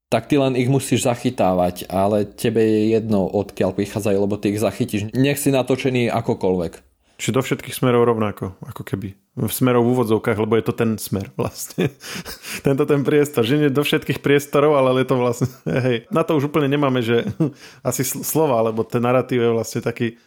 tak 0.06 0.30
ty 0.30 0.38
len 0.38 0.54
ich 0.54 0.70
musíš 0.70 1.02
zachytávať, 1.02 1.90
ale 1.90 2.22
tebe 2.28 2.62
je 2.62 2.94
jedno, 2.94 3.26
odkiaľ 3.26 3.75
prichádzajú, 3.75 4.18
lebo 4.22 4.38
ty 4.38 4.54
ich 4.54 4.62
zachytíš. 4.62 5.11
Nech 5.11 5.42
si 5.42 5.50
natočený 5.50 6.14
akokoľvek. 6.14 6.72
Čiže 7.18 7.38
do 7.38 7.42
všetkých 7.42 7.75
smerov 7.75 8.06
rovnako, 8.06 8.58
ako 8.66 8.82
keby. 8.82 9.14
V 9.38 9.49
smerov 9.49 9.88
v 9.88 9.94
úvodzovkách, 9.94 10.42
lebo 10.42 10.58
je 10.58 10.64
to 10.68 10.75
ten 10.76 10.99
smer 10.99 11.32
vlastne. 11.38 11.88
Tento 12.66 12.84
ten 12.84 13.00
priestor. 13.06 13.46
Že 13.46 13.56
nie 13.56 13.70
do 13.72 13.87
všetkých 13.87 14.20
priestorov, 14.20 14.76
ale 14.76 15.00
je 15.00 15.08
to 15.08 15.16
vlastne... 15.16 15.49
Hej. 15.87 16.11
Na 16.12 16.26
to 16.26 16.37
už 16.37 16.52
úplne 16.52 16.68
nemáme, 16.68 17.00
že 17.00 17.25
asi 17.88 18.04
slova, 18.04 18.61
lebo 18.66 18.84
ten 18.84 19.00
narratív 19.00 19.38
je 19.38 19.50
vlastne 19.54 19.80
taký 19.80 20.20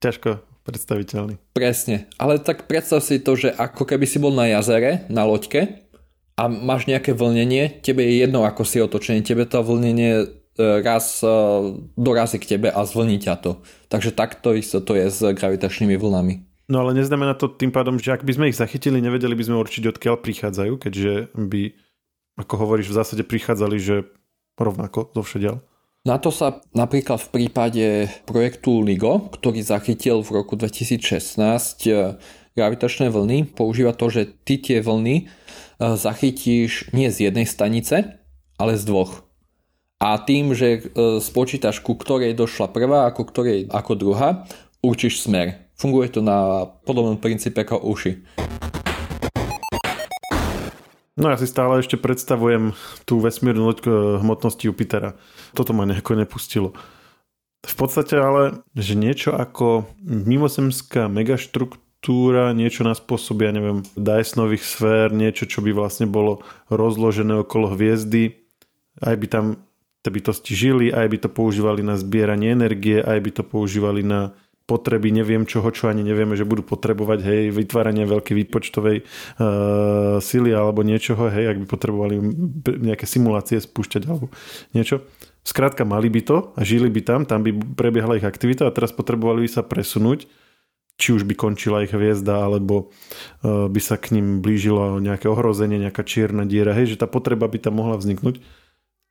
ťažko 0.00 0.49
predstaviteľný. 0.64 1.40
Presne, 1.56 2.10
ale 2.20 2.40
tak 2.40 2.68
predstav 2.68 3.00
si 3.00 3.20
to, 3.20 3.36
že 3.36 3.52
ako 3.52 3.88
keby 3.88 4.04
si 4.04 4.20
bol 4.20 4.32
na 4.32 4.48
jazere, 4.48 5.08
na 5.08 5.24
loďke 5.24 5.86
a 6.36 6.48
máš 6.48 6.88
nejaké 6.88 7.12
vlnenie, 7.12 7.80
tebe 7.84 8.00
je 8.04 8.24
jedno 8.24 8.44
ako 8.48 8.62
si 8.64 8.80
otočený, 8.80 9.24
tebe 9.24 9.44
to 9.44 9.60
vlnenie 9.60 10.12
e, 10.20 10.26
raz 10.80 11.20
e, 11.20 11.28
dorazí 11.96 12.40
k 12.40 12.56
tebe 12.56 12.68
a 12.72 12.80
zvlní 12.84 13.20
ťa 13.20 13.34
to. 13.40 13.60
Takže 13.92 14.16
takto 14.16 14.56
isto 14.56 14.80
to 14.80 14.96
je 14.96 15.08
s 15.08 15.20
gravitačnými 15.20 15.96
vlnami. 15.96 16.50
No 16.70 16.86
ale 16.86 16.94
neznamená 16.94 17.34
to 17.34 17.50
tým 17.50 17.74
pádom, 17.74 17.98
že 17.98 18.14
ak 18.14 18.22
by 18.22 18.32
sme 18.32 18.48
ich 18.48 18.60
zachytili, 18.60 19.02
nevedeli 19.02 19.34
by 19.34 19.42
sme 19.42 19.58
určiť, 19.58 19.90
odkiaľ 19.90 20.22
prichádzajú, 20.22 20.72
keďže 20.78 21.34
by, 21.34 21.74
ako 22.38 22.54
hovoríš, 22.62 22.94
v 22.94 22.98
zásade 23.02 23.26
prichádzali, 23.26 23.76
že 23.82 24.06
rovnako 24.54 25.10
zo 25.10 25.22
všediaľ. 25.26 25.66
Na 26.00 26.16
to 26.16 26.32
sa 26.32 26.64
napríklad 26.72 27.20
v 27.20 27.28
prípade 27.28 27.84
projektu 28.24 28.80
LIGO, 28.80 29.36
ktorý 29.36 29.60
zachytil 29.60 30.24
v 30.24 30.32
roku 30.32 30.56
2016 30.56 31.36
eh, 31.92 32.16
gravitačné 32.56 33.12
vlny, 33.12 33.52
používa 33.52 33.92
to, 33.92 34.08
že 34.08 34.32
ty 34.48 34.56
tie 34.56 34.80
vlny 34.80 35.28
eh, 35.28 35.30
zachytíš 35.76 36.96
nie 36.96 37.12
z 37.12 37.28
jednej 37.28 37.44
stanice, 37.44 38.16
ale 38.56 38.80
z 38.80 38.88
dvoch. 38.88 39.28
A 40.00 40.16
tým, 40.24 40.56
že 40.56 40.80
eh, 40.80 41.20
spočítaš, 41.20 41.84
ku 41.84 41.92
ktorej 42.00 42.32
došla 42.32 42.72
prvá 42.72 43.04
a 43.04 43.12
ktorej 43.12 43.68
ako 43.68 43.92
druhá, 43.92 44.48
určíš 44.80 45.28
smer. 45.28 45.68
Funguje 45.76 46.16
to 46.16 46.24
na 46.24 46.64
podobnom 46.88 47.20
princípe 47.20 47.60
ako 47.60 47.76
uši. 47.76 48.24
No 51.20 51.28
ja 51.28 51.36
si 51.36 51.44
stále 51.44 51.84
ešte 51.84 52.00
predstavujem 52.00 52.72
tú 53.04 53.20
vesmírnu 53.20 53.68
loď 53.68 53.84
hmotnosti 54.24 54.64
Jupitera. 54.64 55.20
Toto 55.52 55.76
ma 55.76 55.84
nejako 55.84 56.16
nepustilo. 56.16 56.72
V 57.60 57.74
podstate 57.76 58.16
ale, 58.16 58.64
že 58.72 58.96
niečo 58.96 59.36
ako 59.36 59.84
mimozemská 60.00 61.12
megaštruktúra, 61.12 62.56
niečo 62.56 62.88
na 62.88 62.96
spôsob, 62.96 63.44
ja 63.44 63.52
neviem, 63.52 63.84
Dysonových 64.00 64.64
sfér, 64.64 65.12
niečo, 65.12 65.44
čo 65.44 65.60
by 65.60 65.76
vlastne 65.76 66.08
bolo 66.08 66.40
rozložené 66.72 67.44
okolo 67.44 67.76
hviezdy, 67.76 68.40
aj 69.04 69.14
by 69.20 69.26
tam 69.28 69.44
tie 70.00 70.08
bytosti 70.08 70.56
žili, 70.56 70.88
aj 70.88 71.04
by 71.04 71.18
to 71.20 71.28
používali 71.28 71.84
na 71.84 72.00
zbieranie 72.00 72.56
energie, 72.56 72.96
aj 73.04 73.20
by 73.20 73.30
to 73.36 73.42
používali 73.44 74.00
na 74.00 74.32
potreby 74.70 75.10
neviem 75.10 75.42
čoho, 75.42 75.66
čo 75.74 75.90
ani 75.90 76.06
nevieme, 76.06 76.38
že 76.38 76.46
budú 76.46 76.62
potrebovať, 76.62 77.18
hej, 77.26 77.42
vytváranie 77.50 78.06
veľkej 78.06 78.34
výpočtovej 78.46 79.02
uh, 79.02 80.22
sily 80.22 80.54
alebo 80.54 80.86
niečoho, 80.86 81.26
hej, 81.26 81.50
ak 81.50 81.58
by 81.58 81.66
potrebovali 81.66 82.22
nejaké 82.78 83.10
simulácie 83.10 83.58
spúšťať 83.58 84.06
alebo 84.06 84.30
niečo. 84.70 85.02
Skrátka, 85.42 85.82
mali 85.82 86.06
by 86.06 86.20
to 86.22 86.36
a 86.54 86.62
žili 86.62 86.86
by 86.86 87.02
tam, 87.02 87.26
tam 87.26 87.42
by 87.42 87.50
prebiehala 87.74 88.14
ich 88.14 88.28
aktivita 88.28 88.70
a 88.70 88.74
teraz 88.76 88.94
potrebovali 88.94 89.42
by 89.42 89.50
sa 89.50 89.66
presunúť, 89.66 90.30
či 91.00 91.16
už 91.16 91.26
by 91.26 91.34
končila 91.34 91.82
ich 91.82 91.90
hviezda, 91.90 92.46
alebo 92.46 92.94
uh, 93.42 93.66
by 93.66 93.80
sa 93.82 93.98
k 93.98 94.14
ním 94.14 94.38
blížilo 94.38 95.02
nejaké 95.02 95.26
ohrozenie, 95.26 95.82
nejaká 95.82 96.06
čierna 96.06 96.46
diera, 96.46 96.76
hej, 96.78 96.94
že 96.94 97.00
tá 97.02 97.10
potreba 97.10 97.50
by 97.50 97.58
tam 97.58 97.82
mohla 97.82 97.98
vzniknúť. 97.98 98.38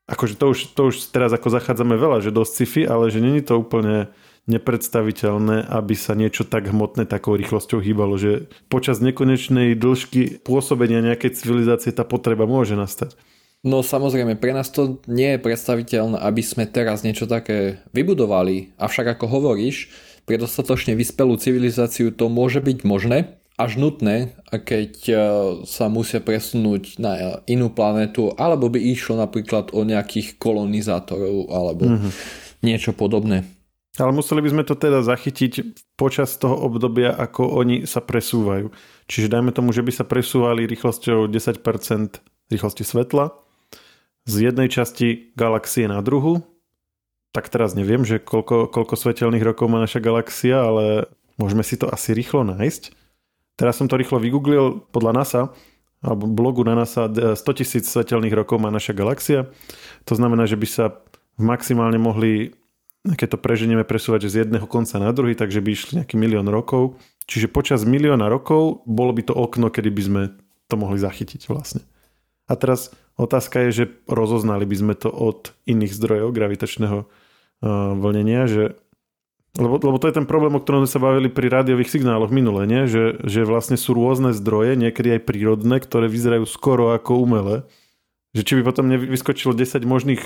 Akože 0.10 0.42
to 0.42 0.46
už, 0.56 0.60
to 0.74 0.82
už 0.90 0.96
teraz 1.14 1.30
ako 1.30 1.54
zachádzame 1.54 1.94
veľa, 1.94 2.26
že 2.26 2.34
dosť 2.34 2.52
sci-fi, 2.56 2.82
ale 2.88 3.14
že 3.14 3.22
není 3.22 3.46
to 3.46 3.62
úplne 3.62 4.10
nepredstaviteľné, 4.50 5.70
aby 5.70 5.94
sa 5.94 6.18
niečo 6.18 6.44
tak 6.44 6.68
hmotné 6.68 7.06
takou 7.06 7.38
rýchlosťou 7.38 7.80
hýbalo, 7.80 8.18
že 8.18 8.50
počas 8.68 9.00
nekonečnej 9.00 9.78
dĺžky 9.78 10.42
pôsobenia 10.42 11.06
nejakej 11.06 11.38
civilizácie 11.38 11.94
tá 11.94 12.02
potreba 12.02 12.50
môže 12.50 12.74
nastať. 12.74 13.14
No 13.60 13.84
samozrejme, 13.84 14.40
pre 14.40 14.56
nás 14.56 14.72
to 14.72 15.04
nie 15.06 15.36
je 15.36 15.44
predstaviteľné, 15.44 16.18
aby 16.24 16.40
sme 16.40 16.64
teraz 16.64 17.04
niečo 17.04 17.28
také 17.28 17.84
vybudovali. 17.92 18.72
Avšak 18.80 19.20
ako 19.20 19.26
hovoríš, 19.28 19.92
pre 20.24 20.40
dostatočne 20.40 20.96
vyspelú 20.96 21.36
civilizáciu 21.36 22.16
to 22.16 22.32
môže 22.32 22.64
byť 22.64 22.78
možné, 22.88 23.40
až 23.60 23.76
nutné, 23.76 24.40
keď 24.48 24.94
e, 25.12 25.14
sa 25.68 25.92
musia 25.92 26.24
presunúť 26.24 26.96
na 26.96 27.44
inú 27.44 27.68
planetu, 27.68 28.32
alebo 28.40 28.72
by 28.72 28.80
išlo 28.80 29.20
napríklad 29.20 29.76
o 29.76 29.84
nejakých 29.84 30.40
kolonizátorov, 30.40 31.52
alebo 31.52 31.84
mm-hmm. 31.92 32.12
niečo 32.64 32.96
podobné. 32.96 33.44
Ale 34.00 34.16
museli 34.16 34.40
by 34.40 34.50
sme 34.56 34.64
to 34.64 34.80
teda 34.80 35.04
zachytiť 35.04 35.76
počas 36.00 36.40
toho 36.40 36.56
obdobia, 36.56 37.12
ako 37.12 37.60
oni 37.60 37.84
sa 37.84 38.00
presúvajú. 38.00 38.72
Čiže 39.12 39.28
dajme 39.28 39.52
tomu, 39.52 39.76
že 39.76 39.84
by 39.84 39.92
sa 39.92 40.08
presúvali 40.08 40.64
rýchlosťou 40.64 41.28
10% 41.28 42.24
rýchlosti 42.48 42.84
svetla 42.88 43.36
z 44.24 44.34
jednej 44.48 44.72
časti 44.72 45.36
galaxie 45.36 45.92
na 45.92 46.00
druhu. 46.00 46.48
Tak 47.36 47.52
teraz 47.52 47.76
neviem, 47.76 48.08
že 48.08 48.24
koľko, 48.24 48.72
koľko 48.72 48.96
svetelných 48.96 49.44
rokov 49.44 49.68
má 49.68 49.84
naša 49.84 50.00
galaxia, 50.00 50.64
ale 50.64 51.12
môžeme 51.36 51.62
si 51.62 51.76
to 51.76 51.92
asi 51.92 52.16
rýchlo 52.16 52.48
nájsť. 52.48 52.96
Teraz 53.60 53.78
som 53.78 53.92
to 53.92 54.00
rýchlo 54.00 54.24
vygooglil 54.24 54.88
podľa 54.96 55.12
NASA, 55.12 55.42
alebo 56.00 56.32
blogu 56.32 56.64
na 56.64 56.80
NASA 56.80 57.12
100 57.12 57.36
tisíc 57.60 57.84
svetelných 57.92 58.32
rokov 58.32 58.56
má 58.64 58.72
naša 58.72 58.96
galaxia. 58.96 59.52
To 60.08 60.16
znamená, 60.16 60.48
že 60.48 60.56
by 60.56 60.68
sa 60.72 60.86
maximálne 61.36 62.00
mohli, 62.00 62.56
keď 63.06 63.36
to 63.36 63.40
preženieme, 63.40 63.88
presúvať 63.88 64.28
z 64.28 64.44
jedného 64.46 64.68
konca 64.68 65.00
na 65.00 65.16
druhý, 65.16 65.34
takže 65.34 65.64
by 65.64 65.70
išli 65.72 65.92
nejaký 66.04 66.20
milión 66.20 66.48
rokov. 66.52 67.00
Čiže 67.30 67.48
počas 67.48 67.88
milióna 67.88 68.28
rokov 68.28 68.84
bolo 68.84 69.16
by 69.16 69.32
to 69.32 69.34
okno, 69.34 69.72
kedy 69.72 69.90
by 69.94 70.02
sme 70.04 70.22
to 70.68 70.76
mohli 70.76 71.00
zachytiť 71.00 71.48
vlastne. 71.48 71.82
A 72.50 72.58
teraz 72.58 72.92
otázka 73.16 73.70
je, 73.70 73.72
že 73.72 73.86
rozoznali 74.10 74.66
by 74.66 74.76
sme 74.76 74.94
to 74.98 75.08
od 75.08 75.54
iných 75.70 75.94
zdrojov 75.94 76.34
gravitačného 76.34 76.98
uh, 77.06 77.08
vlnenia, 77.96 78.50
že 78.50 78.64
lebo, 79.58 79.82
lebo 79.82 79.98
to 79.98 80.06
je 80.06 80.14
ten 80.14 80.30
problém, 80.30 80.54
o 80.54 80.62
ktorom 80.62 80.86
sme 80.86 80.94
sa 80.94 81.02
bavili 81.02 81.26
pri 81.26 81.50
rádiových 81.50 81.90
signáloch 81.90 82.30
minule, 82.30 82.70
nie? 82.70 82.86
Že, 82.86 83.26
že 83.26 83.42
vlastne 83.50 83.82
sú 83.82 83.98
rôzne 83.98 84.30
zdroje, 84.30 84.78
niekedy 84.78 85.18
aj 85.18 85.26
prírodné, 85.26 85.82
ktoré 85.82 86.06
vyzerajú 86.06 86.46
skoro 86.46 86.94
ako 86.94 87.26
umelé. 87.26 87.66
Že 88.38 88.42
či 88.46 88.54
by 88.56 88.62
potom 88.62 88.86
nevyskočilo 88.94 89.58
10 89.58 89.90
možných 89.90 90.22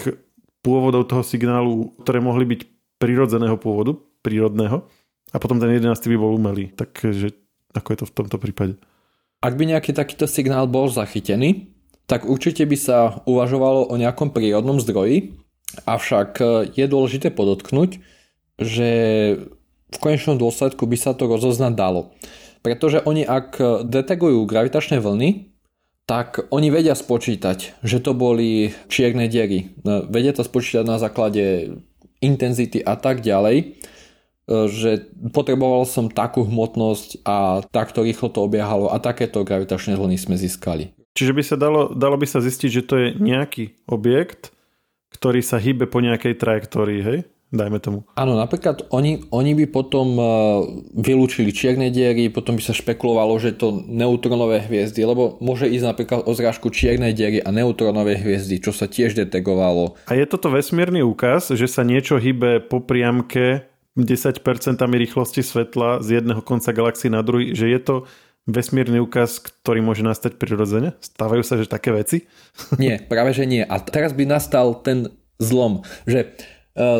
pôvodov 0.64 1.12
toho 1.12 1.22
signálu, 1.22 1.92
ktoré 2.02 2.24
mohli 2.24 2.48
byť 2.48 2.62
prírodzeného 2.98 3.60
pôvodu, 3.60 4.00
prírodného, 4.24 4.88
a 5.34 5.38
potom 5.42 5.60
ten 5.60 5.68
11 5.76 5.92
by 5.92 6.16
bol 6.16 6.38
umelý. 6.40 6.72
Takže 6.72 7.36
ako 7.74 7.88
je 7.90 7.98
to 8.00 8.06
v 8.08 8.16
tomto 8.16 8.38
prípade? 8.40 8.74
Ak 9.44 9.60
by 9.60 9.76
nejaký 9.76 9.92
takýto 9.92 10.30
signál 10.30 10.70
bol 10.72 10.88
zachytený, 10.88 11.74
tak 12.08 12.24
určite 12.24 12.64
by 12.64 12.78
sa 12.80 13.20
uvažovalo 13.26 13.90
o 13.90 13.96
nejakom 13.98 14.32
prírodnom 14.32 14.80
zdroji, 14.80 15.36
avšak 15.84 16.40
je 16.78 16.86
dôležité 16.86 17.34
podotknúť, 17.34 17.98
že 18.62 18.90
v 19.90 19.98
konečnom 19.98 20.38
dôsledku 20.38 20.86
by 20.86 20.98
sa 21.02 21.18
to 21.18 21.26
rozoznať 21.26 21.74
dalo. 21.74 22.14
Pretože 22.62 23.04
oni 23.04 23.26
ak 23.26 23.60
detegujú 23.84 24.46
gravitačné 24.48 25.02
vlny, 25.02 25.53
tak 26.04 26.52
oni 26.52 26.68
vedia 26.68 26.96
spočítať, 26.96 27.80
že 27.80 27.98
to 28.04 28.12
boli 28.12 28.76
čierne 28.92 29.32
diery. 29.32 29.72
Vedia 29.84 30.36
to 30.36 30.44
spočítať 30.44 30.84
na 30.84 31.00
základe 31.00 31.76
intenzity 32.20 32.84
a 32.84 33.00
tak 33.00 33.24
ďalej, 33.24 33.80
že 34.48 35.08
potreboval 35.32 35.88
som 35.88 36.12
takú 36.12 36.44
hmotnosť 36.44 37.24
a 37.24 37.64
takto 37.72 38.04
rýchlo 38.04 38.28
to 38.28 38.44
obiehalo 38.44 38.92
a 38.92 39.00
takéto 39.00 39.48
gravitačné 39.48 39.96
vlny 39.96 40.20
sme 40.20 40.36
získali. 40.36 40.92
Čiže 41.16 41.32
by 41.32 41.44
sa 41.46 41.56
dalo, 41.56 41.96
dalo 41.96 42.20
by 42.20 42.28
sa 42.28 42.44
zistiť, 42.44 42.70
že 42.70 42.84
to 42.84 42.96
je 43.00 43.08
nejaký 43.22 43.80
objekt, 43.88 44.52
ktorý 45.16 45.40
sa 45.40 45.62
hýbe 45.62 45.88
po 45.88 46.04
nejakej 46.04 46.36
trajektórii, 46.36 47.02
hej? 47.06 47.20
Dajme 47.54 47.78
tomu. 47.78 48.10
Áno, 48.18 48.34
napríklad 48.34 48.90
oni, 48.90 49.30
oni 49.30 49.54
by 49.54 49.66
potom 49.70 50.18
uh, 50.18 50.26
vylúčili 50.98 51.54
čierne 51.54 51.94
diery, 51.94 52.34
potom 52.34 52.58
by 52.58 52.64
sa 52.66 52.74
špekulovalo, 52.74 53.38
že 53.38 53.54
to 53.54 53.86
neutronové 53.86 54.66
hviezdy, 54.66 55.06
lebo 55.06 55.38
môže 55.38 55.70
ísť 55.70 55.86
napríklad 55.86 56.20
o 56.26 56.34
zrážku 56.34 56.74
čiernej 56.74 57.14
diery 57.14 57.46
a 57.46 57.54
neutronové 57.54 58.18
hviezdy, 58.18 58.58
čo 58.58 58.74
sa 58.74 58.90
tiež 58.90 59.14
detegovalo. 59.14 59.94
A 60.10 60.18
je 60.18 60.26
toto 60.26 60.50
vesmírny 60.50 61.06
úkaz, 61.06 61.54
že 61.54 61.70
sa 61.70 61.86
niečo 61.86 62.18
hýbe 62.18 62.66
po 62.66 62.82
priamke 62.82 63.70
10% 63.94 64.42
rýchlosti 64.82 65.46
svetla 65.46 66.02
z 66.02 66.20
jedného 66.20 66.42
konca 66.42 66.74
galaxie 66.74 67.14
na 67.14 67.22
druhý, 67.22 67.54
že 67.54 67.70
je 67.70 67.80
to 67.80 67.96
vesmírny 68.50 68.98
úkaz, 69.00 69.40
ktorý 69.40 69.86
môže 69.86 70.02
nastať 70.02 70.42
prirodzene? 70.42 70.98
Stávajú 71.00 71.46
sa, 71.46 71.56
že 71.62 71.70
také 71.70 71.94
veci? 71.94 72.26
Nie, 72.82 73.00
práve 73.00 73.32
že 73.38 73.46
nie. 73.46 73.62
A 73.62 73.78
teraz 73.80 74.12
by 74.12 74.26
nastal 74.26 74.82
ten 74.82 75.14
zlom, 75.38 75.86
že 76.10 76.34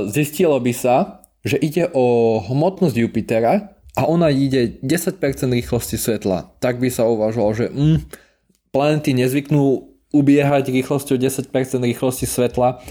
zistilo 0.10 0.58
by 0.60 0.74
sa, 0.74 1.26
že 1.44 1.60
ide 1.60 1.90
o 1.92 2.40
hmotnosť 2.40 2.96
Jupitera 2.96 3.74
a 3.94 4.02
ona 4.10 4.32
ide 4.32 4.80
10% 4.82 5.20
rýchlosti 5.50 6.00
svetla. 6.00 6.56
Tak 6.64 6.80
by 6.80 6.90
sa 6.90 7.06
uvažovalo, 7.06 7.52
že 7.54 7.66
mm, 7.70 7.98
planety 8.74 9.14
nezvyknú 9.14 9.94
ubiehať 10.14 10.70
rýchlosťou 10.70 11.18
10% 11.18 11.50
rýchlosti 11.84 12.26
svetla. 12.26 12.82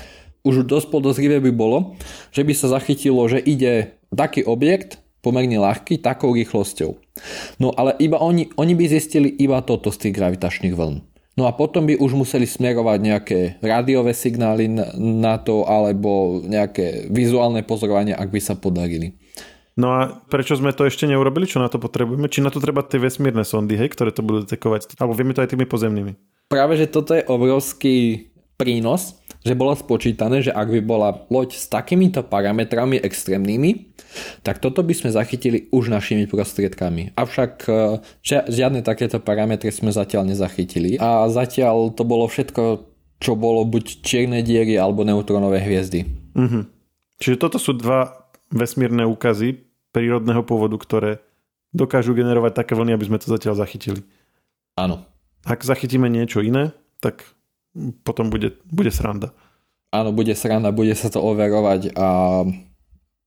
Už 0.43 0.67
dosť 0.67 0.91
podozrivé 0.91 1.39
by 1.39 1.55
bolo, 1.55 1.95
že 2.35 2.43
by 2.43 2.53
sa 2.55 2.67
zachytilo, 2.67 3.23
že 3.31 3.39
ide 3.39 3.95
taký 4.11 4.43
objekt, 4.43 4.99
pomerne 5.23 5.55
ľahký, 5.63 6.03
takou 6.03 6.35
rýchlosťou. 6.35 6.99
No 7.63 7.71
ale 7.79 7.95
iba 8.03 8.19
oni, 8.19 8.51
oni 8.59 8.75
by 8.75 8.85
zistili 8.91 9.31
iba 9.31 9.63
toto 9.63 9.95
z 9.95 10.07
tých 10.07 10.19
gravitačných 10.19 10.75
vln. 10.75 11.12
No 11.33 11.49
a 11.49 11.57
potom 11.57 11.89
by 11.89 11.97
už 11.97 12.13
museli 12.13 12.45
smerovať 12.45 12.99
nejaké 13.01 13.39
rádiové 13.65 14.13
signály 14.13 14.69
na 15.01 15.41
to 15.41 15.65
alebo 15.65 16.45
nejaké 16.45 17.09
vizuálne 17.09 17.65
pozorovania, 17.65 18.21
ak 18.21 18.29
by 18.29 18.41
sa 18.41 18.53
podarili. 18.53 19.17
No 19.73 19.89
a 19.97 20.21
prečo 20.29 20.53
sme 20.53 20.77
to 20.77 20.85
ešte 20.85 21.09
neurobili? 21.09 21.49
Čo 21.49 21.65
na 21.65 21.73
to 21.73 21.81
potrebujeme? 21.81 22.29
Či 22.29 22.45
na 22.45 22.53
to 22.53 22.61
treba 22.61 22.85
tie 22.85 23.01
vesmírne 23.01 23.41
sondy, 23.49 23.81
hej, 23.81 23.89
ktoré 23.97 24.13
to 24.13 24.21
budú 24.21 24.45
detekovať? 24.45 25.01
Alebo 25.01 25.17
vieme 25.17 25.33
to 25.33 25.41
aj 25.41 25.57
tými 25.57 25.65
pozemnými? 25.65 26.13
Práve, 26.53 26.77
že 26.77 26.93
toto 26.93 27.17
je 27.17 27.25
obrovský 27.25 28.29
prínos, 28.61 29.17
že 29.43 29.59
bolo 29.59 29.75
spočítané, 29.75 30.43
že 30.47 30.55
ak 30.55 30.71
by 30.71 30.81
bola 30.83 31.27
loď 31.27 31.59
s 31.59 31.67
takýmito 31.67 32.23
parametrami 32.23 32.99
extrémnymi, 33.03 33.91
tak 34.47 34.63
toto 34.63 34.87
by 34.87 34.95
sme 34.95 35.11
zachytili 35.11 35.67
už 35.75 35.91
našimi 35.91 36.31
prostriedkami. 36.31 37.19
Avšak 37.19 37.53
e, 37.67 37.73
žiadne 38.27 38.87
takéto 38.87 39.19
parametre 39.19 39.75
sme 39.75 39.91
zatiaľ 39.91 40.31
nezachytili 40.31 41.01
a 41.03 41.27
zatiaľ 41.27 41.91
to 41.95 42.07
bolo 42.07 42.31
všetko, 42.31 42.87
čo 43.19 43.33
bolo 43.35 43.67
buď 43.67 44.03
čierne 44.07 44.41
diery 44.47 44.79
alebo 44.79 45.03
neutrónové 45.03 45.63
hviezdy. 45.63 46.07
Mm-hmm. 46.39 46.63
Čiže 47.19 47.37
toto 47.39 47.59
sú 47.59 47.75
dva 47.75 48.31
vesmírne 48.51 49.07
úkazy 49.07 49.63
prírodného 49.91 50.43
pôvodu, 50.47 50.77
ktoré 50.79 51.11
dokážu 51.73 52.13
generovať 52.13 52.53
také 52.63 52.77
vlny, 52.77 52.93
aby 52.95 53.09
sme 53.09 53.19
to 53.19 53.33
zatiaľ 53.33 53.57
zachytili. 53.57 54.05
Áno. 54.77 55.05
Ak 55.43 55.67
zachytíme 55.67 56.07
niečo 56.07 56.45
iné, 56.45 56.71
tak 57.03 57.27
potom 58.05 58.29
bude, 58.29 58.59
bude 58.69 58.93
sranda. 58.93 59.33
Áno, 59.93 60.13
bude 60.13 60.33
sranda, 60.33 60.73
bude 60.73 60.97
sa 60.97 61.13
to 61.13 61.21
overovať 61.21 61.93
a 61.97 62.09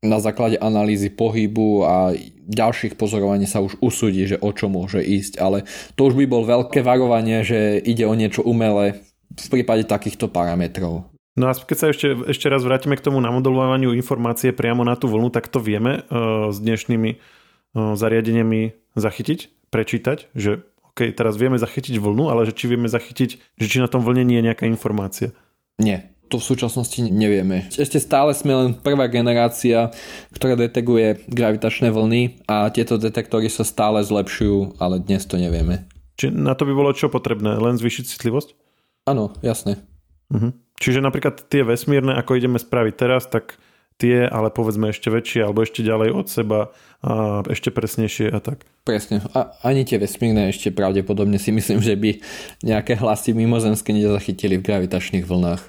na 0.06 0.22
základe 0.22 0.62
analýzy 0.62 1.10
pohybu 1.10 1.82
a 1.82 2.14
ďalších 2.46 2.94
pozorovaní 2.94 3.50
sa 3.50 3.66
už 3.66 3.82
usúdi, 3.82 4.30
že 4.30 4.38
o 4.38 4.54
čo 4.54 4.70
môže 4.70 5.02
ísť, 5.02 5.42
ale 5.42 5.66
to 5.98 6.10
už 6.10 6.14
by 6.14 6.26
bol 6.30 6.46
veľké 6.46 6.86
varovanie, 6.86 7.42
že 7.42 7.82
ide 7.82 8.06
o 8.06 8.14
niečo 8.14 8.46
umelé 8.46 9.02
v 9.34 9.48
prípade 9.50 9.90
takýchto 9.90 10.30
parametrov. 10.30 11.10
No 11.36 11.52
a 11.52 11.54
keď 11.58 11.78
sa 11.78 11.88
ešte, 11.92 12.16
ešte 12.32 12.48
raz 12.48 12.64
vrátime 12.64 12.96
k 12.96 13.04
tomu 13.04 13.20
namodelovaniu 13.20 13.92
informácie 13.92 14.56
priamo 14.56 14.88
na 14.88 14.96
tú 14.96 15.12
vlnu, 15.12 15.34
tak 15.34 15.52
to 15.52 15.60
vieme 15.60 16.06
uh, 16.08 16.54
s 16.54 16.64
dnešnými 16.64 17.12
uh, 17.12 17.98
zariadeniami 18.00 18.72
zachytiť, 18.96 19.68
prečítať, 19.68 20.32
že 20.32 20.64
OK, 20.96 21.12
teraz 21.12 21.36
vieme 21.36 21.60
zachytiť 21.60 22.00
vlnu, 22.00 22.32
ale 22.32 22.48
že 22.48 22.56
či 22.56 22.72
vieme 22.72 22.88
zachytiť, 22.88 23.60
že 23.60 23.66
či 23.68 23.84
na 23.84 23.92
tom 23.92 24.00
vlne 24.00 24.24
nie 24.24 24.40
je 24.40 24.48
nejaká 24.48 24.64
informácia. 24.64 25.36
Nie, 25.76 26.16
to 26.32 26.40
v 26.40 26.48
súčasnosti 26.56 27.04
nevieme. 27.04 27.68
Ešte 27.68 28.00
stále 28.00 28.32
sme 28.32 28.56
len 28.56 28.70
prvá 28.80 29.12
generácia, 29.12 29.92
ktorá 30.32 30.56
detekuje 30.56 31.28
gravitačné 31.28 31.92
vlny 31.92 32.48
a 32.48 32.72
tieto 32.72 32.96
detektory 32.96 33.52
sa 33.52 33.68
stále 33.68 34.08
zlepšujú, 34.08 34.80
ale 34.80 35.04
dnes 35.04 35.28
to 35.28 35.36
nevieme. 35.36 35.84
Či 36.16 36.32
na 36.32 36.56
to 36.56 36.64
by 36.64 36.72
bolo 36.72 36.96
čo 36.96 37.12
potrebné? 37.12 37.60
Len 37.60 37.76
zvýšiť 37.76 38.16
citlivosť? 38.16 38.56
Áno, 39.04 39.36
jasne. 39.44 39.84
Uh-huh. 40.32 40.56
Čiže 40.80 41.04
napríklad 41.04 41.44
tie 41.52 41.68
vesmírne, 41.68 42.16
ako 42.16 42.40
ideme 42.40 42.56
spraviť 42.56 42.94
teraz, 42.96 43.28
tak 43.28 43.60
tie, 43.96 44.28
ale 44.28 44.52
povedzme 44.52 44.92
ešte 44.92 45.08
väčšie 45.08 45.48
alebo 45.48 45.64
ešte 45.64 45.80
ďalej 45.80 46.10
od 46.12 46.28
seba 46.28 46.60
a 47.06 47.42
ešte 47.48 47.72
presnejšie 47.72 48.34
a 48.34 48.40
tak. 48.44 48.68
Presne. 48.84 49.24
A 49.32 49.56
ani 49.64 49.88
tie 49.88 50.02
vesmírne 50.02 50.52
ešte 50.52 50.74
pravdepodobne 50.74 51.40
si 51.40 51.54
myslím, 51.56 51.80
že 51.80 51.96
by 51.96 52.20
nejaké 52.66 53.00
hlasy 53.00 53.32
mimozemské 53.32 53.96
nezachytili 53.96 54.60
v 54.60 54.66
gravitačných 54.66 55.26
vlnách. 55.26 55.62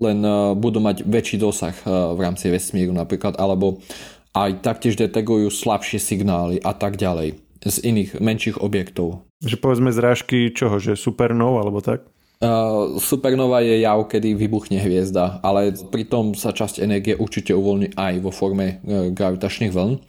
Len 0.00 0.18
uh, 0.24 0.56
budú 0.56 0.80
mať 0.80 1.04
väčší 1.04 1.36
dosah 1.36 1.76
uh, 1.84 2.16
v 2.16 2.20
rámci 2.24 2.48
vesmíru 2.48 2.96
napríklad, 2.96 3.36
alebo 3.36 3.84
aj 4.32 4.64
taktiež 4.64 4.96
detegujú 4.96 5.52
slabšie 5.52 6.00
signály 6.00 6.56
a 6.62 6.72
tak 6.72 6.96
ďalej 6.96 7.36
z 7.60 7.76
iných 7.84 8.16
menších 8.16 8.56
objektov. 8.56 9.28
Že 9.44 9.56
povedzme 9.60 9.92
zrážky 9.92 10.48
čoho, 10.48 10.80
že 10.80 10.96
supernov 10.96 11.60
alebo 11.60 11.84
tak? 11.84 12.08
Uh, 12.40 12.96
supernova 12.96 13.60
je 13.60 13.84
jav, 13.84 14.00
kedy 14.08 14.32
vybuchne 14.32 14.80
hviezda, 14.80 15.44
ale 15.44 15.76
pritom 15.76 16.32
sa 16.32 16.56
časť 16.56 16.80
energie 16.80 17.12
určite 17.12 17.52
uvoľní 17.52 17.92
aj 18.00 18.16
vo 18.24 18.32
forme 18.32 18.80
uh, 18.80 19.12
gravitačných 19.12 19.68
vln. 19.68 20.00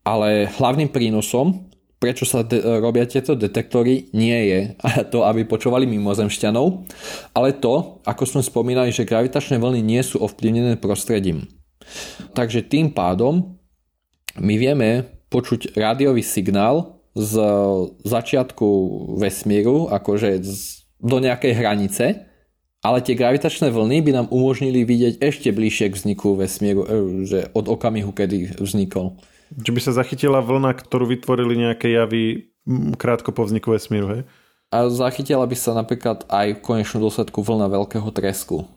Ale 0.00 0.48
hlavným 0.56 0.88
prínosom, 0.88 1.68
prečo 2.00 2.24
sa 2.24 2.40
de- 2.40 2.64
robia 2.64 3.04
tieto 3.04 3.36
detektory, 3.36 4.08
nie 4.16 4.40
je 4.48 4.60
to, 5.12 5.28
aby 5.28 5.44
počúvali 5.44 5.84
mimozemšťanov, 5.84 6.88
ale 7.36 7.52
to, 7.52 8.00
ako 8.08 8.24
sme 8.24 8.40
spomínali, 8.40 8.88
že 8.88 9.04
gravitačné 9.04 9.60
vlny 9.60 9.84
nie 9.84 10.00
sú 10.00 10.16
ovplyvnené 10.24 10.80
prostredím. 10.80 11.44
Takže 12.32 12.64
tým 12.64 12.88
pádom 12.88 13.60
my 14.40 14.54
vieme 14.56 15.12
počuť 15.28 15.76
rádiový 15.76 16.24
signál 16.24 17.04
z 17.12 17.36
začiatku 18.08 18.68
vesmíru, 19.20 19.92
akože 19.92 20.40
z 20.40 20.79
do 21.00 21.16
nejakej 21.18 21.52
hranice, 21.56 22.04
ale 22.80 23.04
tie 23.04 23.12
gravitačné 23.12 23.68
vlny 23.68 24.00
by 24.00 24.10
nám 24.16 24.26
umožnili 24.32 24.88
vidieť 24.88 25.20
ešte 25.20 25.52
bližšie 25.52 25.92
k 25.92 25.98
vzniku 26.00 26.32
vesmíru, 26.36 26.82
e, 26.84 26.88
že 27.28 27.38
od 27.52 27.68
okamihu, 27.68 28.12
kedy 28.12 28.56
vznikol. 28.56 29.20
Čiže 29.52 29.74
by 29.74 29.80
sa 29.82 29.92
zachytila 29.92 30.40
vlna, 30.40 30.72
ktorú 30.78 31.10
vytvorili 31.10 31.60
nejaké 31.60 31.92
javy 31.92 32.52
krátko 32.96 33.34
po 33.34 33.44
vzniku 33.44 33.74
vesmíru, 33.74 34.06
hej? 34.08 34.22
A 34.70 34.86
zachytila 34.86 35.42
by 35.50 35.56
sa 35.58 35.74
napríklad 35.74 36.30
aj 36.30 36.56
v 36.56 36.62
konečnom 36.62 37.02
dôsledku 37.02 37.42
vlna 37.42 37.66
veľkého 37.66 38.06
tresku. 38.14 38.70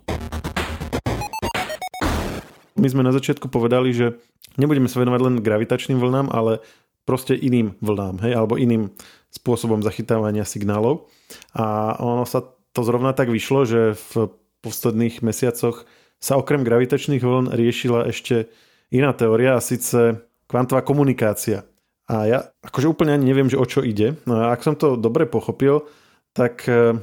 My 2.73 2.87
sme 2.89 3.05
na 3.05 3.13
začiatku 3.13 3.47
povedali, 3.53 3.93
že 3.93 4.17
nebudeme 4.57 4.89
sa 4.89 4.97
venovať 4.99 5.21
len 5.21 5.35
gravitačným 5.45 6.01
vlnám, 6.01 6.27
ale 6.33 6.65
proste 7.05 7.37
iným 7.37 7.77
vlnám, 7.79 8.25
hej, 8.25 8.33
alebo 8.33 8.57
iným 8.57 8.89
spôsobom 9.29 9.85
zachytávania 9.85 10.43
signálov. 10.43 11.05
A 11.53 11.95
ono 11.99 12.25
sa 12.25 12.43
to 12.73 12.81
zrovna 12.81 13.13
tak 13.13 13.29
vyšlo, 13.29 13.65
že 13.65 13.93
v 14.13 14.33
posledných 14.63 15.21
mesiacoch 15.21 15.85
sa 16.23 16.39
okrem 16.39 16.63
gravitačných 16.63 17.19
vln 17.19 17.51
riešila 17.51 18.07
ešte 18.07 18.47
iná 18.89 19.11
teória 19.11 19.59
a 19.59 19.65
síce 19.65 20.23
kvantová 20.47 20.85
komunikácia. 20.85 21.67
A 22.07 22.27
ja 22.27 22.39
akože 22.63 22.87
úplne 22.87 23.15
ani 23.15 23.27
neviem, 23.27 23.47
že 23.51 23.59
o 23.59 23.65
čo 23.67 23.83
ide. 23.83 24.19
No 24.27 24.39
a 24.39 24.55
ak 24.55 24.63
som 24.63 24.75
to 24.75 24.99
dobre 24.99 25.27
pochopil, 25.27 25.87
tak 26.35 26.63
e, 26.67 26.99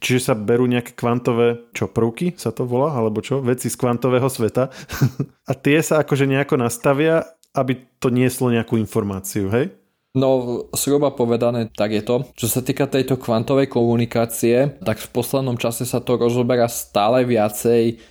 čiže 0.00 0.32
sa 0.32 0.34
berú 0.36 0.68
nejaké 0.68 0.92
kvantové, 0.92 1.68
čo 1.72 1.88
prvky 1.88 2.36
sa 2.36 2.52
to 2.52 2.68
volá, 2.68 2.92
alebo 2.92 3.24
čo, 3.24 3.40
veci 3.40 3.72
z 3.72 3.76
kvantového 3.76 4.28
sveta 4.28 4.68
a 5.50 5.52
tie 5.56 5.80
sa 5.80 6.04
akože 6.04 6.28
nejako 6.28 6.60
nastavia, 6.60 7.24
aby 7.56 7.80
to 7.98 8.12
nieslo 8.12 8.52
nejakú 8.52 8.76
informáciu, 8.76 9.48
hej? 9.48 9.72
No, 10.18 10.66
zhruba 10.74 11.14
povedané, 11.14 11.70
tak 11.70 11.94
je 11.94 12.02
to. 12.02 12.26
Čo 12.34 12.50
sa 12.50 12.60
týka 12.66 12.90
tejto 12.90 13.14
kvantovej 13.14 13.70
komunikácie, 13.70 14.74
tak 14.82 14.98
v 14.98 15.08
poslednom 15.14 15.54
čase 15.54 15.86
sa 15.86 16.02
to 16.02 16.18
rozoberá 16.18 16.66
stále 16.66 17.22
viacej 17.22 18.02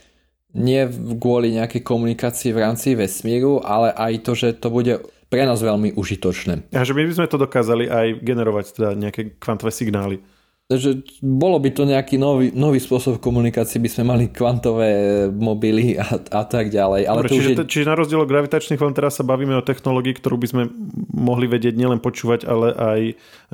nie 0.56 0.82
kvôli 1.20 1.54
nejakej 1.54 1.84
komunikácii 1.84 2.56
v 2.56 2.62
rámci 2.63 2.96
vesmíru, 2.96 3.60
ale 3.60 3.91
aj 3.91 4.13
to, 4.24 4.32
že 4.34 4.56
to 4.58 4.72
bude 4.72 5.04
pre 5.28 5.43
nás 5.43 5.60
veľmi 5.60 6.00
užitočné. 6.00 6.72
A 6.72 6.88
že 6.88 6.96
my 6.96 7.04
by 7.04 7.13
sme 7.13 7.28
to 7.28 7.38
dokázali 7.38 7.91
aj 7.91 8.24
generovať 8.24 8.65
teda 8.80 8.89
nejaké 8.96 9.36
kvantové 9.38 9.76
signály 9.76 10.24
že 10.67 10.99
bolo 11.23 11.63
by 11.63 11.71
to 11.71 11.88
nejaký 11.88 12.19
nový, 12.19 12.51
nový 12.51 12.84
spôsob 12.84 13.23
komunikácie, 13.23 13.80
by 13.80 13.88
sme 13.88 14.03
mali 14.03 14.25
kvantové 14.27 14.91
mobily 15.32 15.95
a, 15.95 16.19
a 16.19 16.43
tak 16.43 16.67
ďalej. 16.67 17.08
Ale 17.08 17.23
Dobre, 17.23 17.32
to 17.32 17.36
čiže, 17.39 17.51
je... 17.56 17.58
čiže 17.71 17.86
na 17.88 17.95
rozdiel 17.95 18.19
od 18.19 18.27
gravitačných 18.27 18.75
vln 18.75 18.91
teraz 18.91 19.15
sa 19.15 19.23
bavíme 19.23 19.56
o 19.56 19.63
technológii, 19.63 20.19
ktorú 20.19 20.36
by 20.36 20.47
sme 20.51 20.63
mohli 21.15 21.47
vedieť 21.47 21.71
nielen 21.71 22.03
počúvať, 22.03 22.43
ale 22.43 22.75
aj 22.75 22.99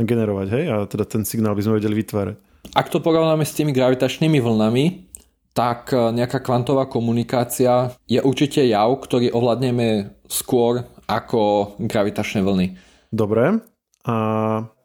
generovať, 0.01 0.47
hej? 0.57 0.63
A 0.73 0.75
teda 0.89 1.05
ten 1.05 1.21
signál 1.21 1.53
by 1.53 1.61
sme 1.61 1.77
vedeli 1.77 2.01
vytvárať. 2.01 2.35
Ak 2.73 2.89
to 2.89 2.97
porovnáme 2.97 3.45
s 3.45 3.53
tými 3.53 3.69
gravitačnými 3.77 4.41
vlnami, 4.41 4.85
tak 5.53 5.93
e, 5.93 6.17
nejaká 6.17 6.41
kvantová 6.41 6.89
komunikácia 6.89 7.93
je 8.09 8.17
určite 8.25 8.65
jav, 8.65 8.89
ktorý 8.89 9.29
ovládneme 9.29 10.17
skôr 10.25 10.81
ako 11.05 11.75
gravitačné 11.77 12.41
vlny. 12.41 12.73
Dobre. 13.13 13.61
A 14.09 14.15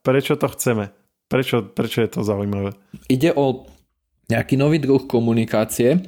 prečo 0.04 0.36
to 0.36 0.52
chceme? 0.52 0.97
Prečo, 1.28 1.60
prečo 1.60 2.00
je 2.00 2.10
to 2.10 2.20
zaujímavé? 2.24 2.72
Ide 3.12 3.36
o 3.36 3.68
nejaký 4.32 4.56
nový 4.56 4.80
druh 4.80 5.04
komunikácie, 5.04 6.00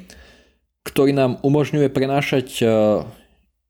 ktorý 0.85 1.13
nám 1.13 1.37
umožňuje 1.45 1.93
prenášať 1.93 2.49
e, 2.61 2.65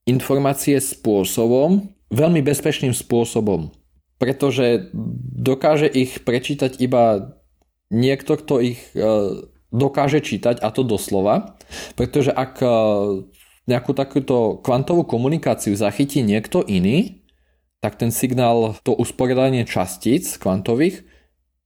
informácie 0.06 0.78
spôsobom, 0.78 1.90
veľmi 2.14 2.42
bezpečným 2.42 2.94
spôsobom. 2.94 3.74
Pretože 4.22 4.94
dokáže 5.34 5.90
ich 5.90 6.22
prečítať 6.22 6.78
iba 6.78 7.34
niekto, 7.90 8.38
kto 8.38 8.54
ich 8.62 8.78
e, 8.94 9.10
dokáže 9.74 10.22
čítať, 10.22 10.62
a 10.62 10.70
to 10.70 10.86
doslova. 10.86 11.58
Pretože 11.98 12.30
ak 12.30 12.62
e, 12.62 12.68
nejakú 13.66 13.90
takúto 13.90 14.62
kvantovú 14.62 15.02
komunikáciu 15.02 15.74
zachytí 15.74 16.22
niekto 16.22 16.62
iný, 16.62 17.26
tak 17.82 17.98
ten 17.98 18.14
signál, 18.14 18.78
to 18.86 18.94
usporiadanie 18.94 19.66
častíc 19.66 20.38
kvantových 20.38 21.09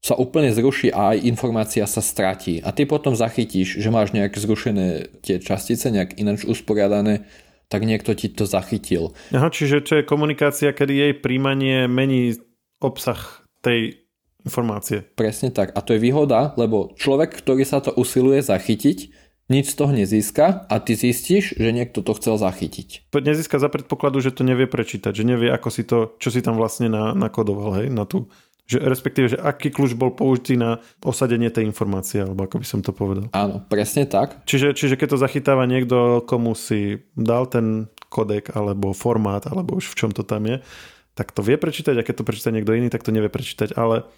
sa 0.05 0.21
úplne 0.21 0.53
zruší 0.53 0.93
a 0.93 1.17
aj 1.17 1.25
informácia 1.25 1.89
sa 1.89 2.05
stratí. 2.05 2.61
A 2.61 2.77
ty 2.77 2.85
potom 2.85 3.17
zachytíš, 3.17 3.81
že 3.81 3.89
máš 3.89 4.13
nejak 4.13 4.37
zrušené 4.37 5.09
tie 5.25 5.41
častice, 5.41 5.89
nejak 5.89 6.21
ináč 6.21 6.45
usporiadané, 6.45 7.25
tak 7.73 7.89
niekto 7.89 8.13
ti 8.13 8.29
to 8.29 8.45
zachytil. 8.45 9.17
Aha, 9.33 9.49
čiže 9.49 9.81
to 9.81 9.93
je 9.97 10.03
komunikácia, 10.05 10.77
kedy 10.77 10.93
jej 10.93 11.13
príjmanie 11.17 11.89
mení 11.89 12.37
obsah 12.85 13.49
tej 13.65 14.05
informácie. 14.45 15.09
Presne 15.17 15.49
tak. 15.49 15.73
A 15.73 15.81
to 15.81 15.97
je 15.97 16.05
výhoda, 16.05 16.53
lebo 16.61 16.93
človek, 17.01 17.33
ktorý 17.41 17.65
sa 17.65 17.81
to 17.81 17.97
usiluje 17.97 18.45
zachytiť, 18.45 19.25
nič 19.49 19.73
z 19.73 19.77
toho 19.77 19.93
nezíska 19.93 20.69
a 20.69 20.75
ty 20.85 20.97
zistíš, 20.97 21.57
že 21.57 21.69
niekto 21.73 22.05
to 22.05 22.13
chcel 22.17 22.37
zachytiť. 22.37 23.09
Nezíska 23.09 23.57
za 23.57 23.73
predpokladu, 23.73 24.21
že 24.21 24.37
to 24.37 24.45
nevie 24.45 24.69
prečítať, 24.69 25.13
že 25.17 25.25
nevie, 25.25 25.49
ako 25.49 25.69
si 25.73 25.85
to, 25.85 26.17
čo 26.21 26.29
si 26.29 26.45
tam 26.45 26.61
vlastne 26.61 26.93
na, 26.93 27.17
nakodoval, 27.17 27.81
hej, 27.81 27.89
na 27.89 28.05
tú 28.05 28.29
že, 28.65 28.81
respektíve, 28.81 29.37
že 29.37 29.39
aký 29.41 29.69
kľúč 29.69 29.93
bol 29.93 30.17
použitý 30.17 30.57
na 30.57 30.81
osadenie 31.05 31.53
tej 31.53 31.69
informácie, 31.69 32.25
alebo 32.25 32.49
ako 32.49 32.65
by 32.65 32.67
som 32.67 32.81
to 32.81 32.97
povedal. 32.97 33.29
Áno, 33.37 33.61
presne 33.61 34.09
tak. 34.09 34.41
Čiže, 34.49 34.73
čiže 34.73 34.97
keď 34.97 35.17
to 35.17 35.23
zachytáva 35.23 35.69
niekto, 35.69 36.25
komu 36.25 36.57
si 36.57 37.05
dal 37.13 37.45
ten 37.45 37.93
kodek, 38.09 38.57
alebo 38.57 38.97
formát, 38.97 39.45
alebo 39.45 39.77
už 39.77 39.93
v 39.93 39.99
čom 40.01 40.11
to 40.17 40.25
tam 40.25 40.49
je, 40.49 40.65
tak 41.13 41.31
to 41.31 41.45
vie 41.45 41.61
prečítať 41.61 41.95
a 42.01 42.07
keď 42.07 42.15
to 42.21 42.27
prečíta 42.27 42.51
niekto 42.51 42.73
iný, 42.73 42.89
tak 42.89 43.05
to 43.05 43.13
nevie 43.13 43.29
prečítať. 43.29 43.77
Ale 43.77 44.09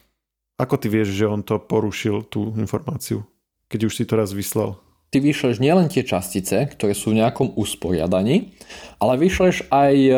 ako 0.57 0.75
ty 0.79 0.89
vieš, 0.89 1.13
že 1.13 1.27
on 1.27 1.43
to 1.43 1.59
porušil, 1.59 2.25
tú 2.25 2.55
informáciu, 2.57 3.27
keď 3.69 3.91
už 3.91 3.93
si 3.99 4.05
to 4.07 4.15
raz 4.15 4.31
vyslal? 4.31 4.79
Ty 5.11 5.23
vyšleš 5.23 5.63
nielen 5.63 5.87
tie 5.87 6.03
častice, 6.03 6.67
ktoré 6.67 6.93
sú 6.93 7.15
v 7.15 7.23
nejakom 7.23 7.55
usporiadaní, 7.55 8.53
ale 8.99 9.13
vyšleš 9.17 9.71
aj 9.71 9.95
e, 9.95 10.13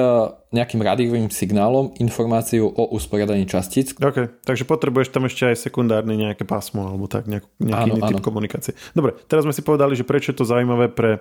nejakým 0.55 0.81
rádiovým 0.81 1.29
signálom 1.29 1.92
informáciu 2.01 2.66
o 2.66 2.85
usporiadaní 2.96 3.44
častíc. 3.44 3.92
OK, 4.01 4.42
takže 4.42 4.64
potrebuješ 4.64 5.12
tam 5.12 5.29
ešte 5.29 5.53
aj 5.53 5.57
sekundárne 5.61 6.16
nejaké 6.16 6.48
pásmo 6.48 6.88
alebo 6.88 7.05
tak, 7.05 7.29
nejak, 7.29 7.44
nejaký 7.61 7.88
áno, 7.90 7.94
iný 7.94 8.03
áno. 8.03 8.11
typ 8.16 8.24
komunikácie. 8.24 8.72
Dobre, 8.96 9.14
teraz 9.29 9.44
sme 9.44 9.53
si 9.53 9.61
povedali, 9.61 9.92
že 9.92 10.09
prečo 10.09 10.33
je 10.33 10.38
to 10.40 10.48
zaujímavé 10.48 10.88
pre 10.88 11.20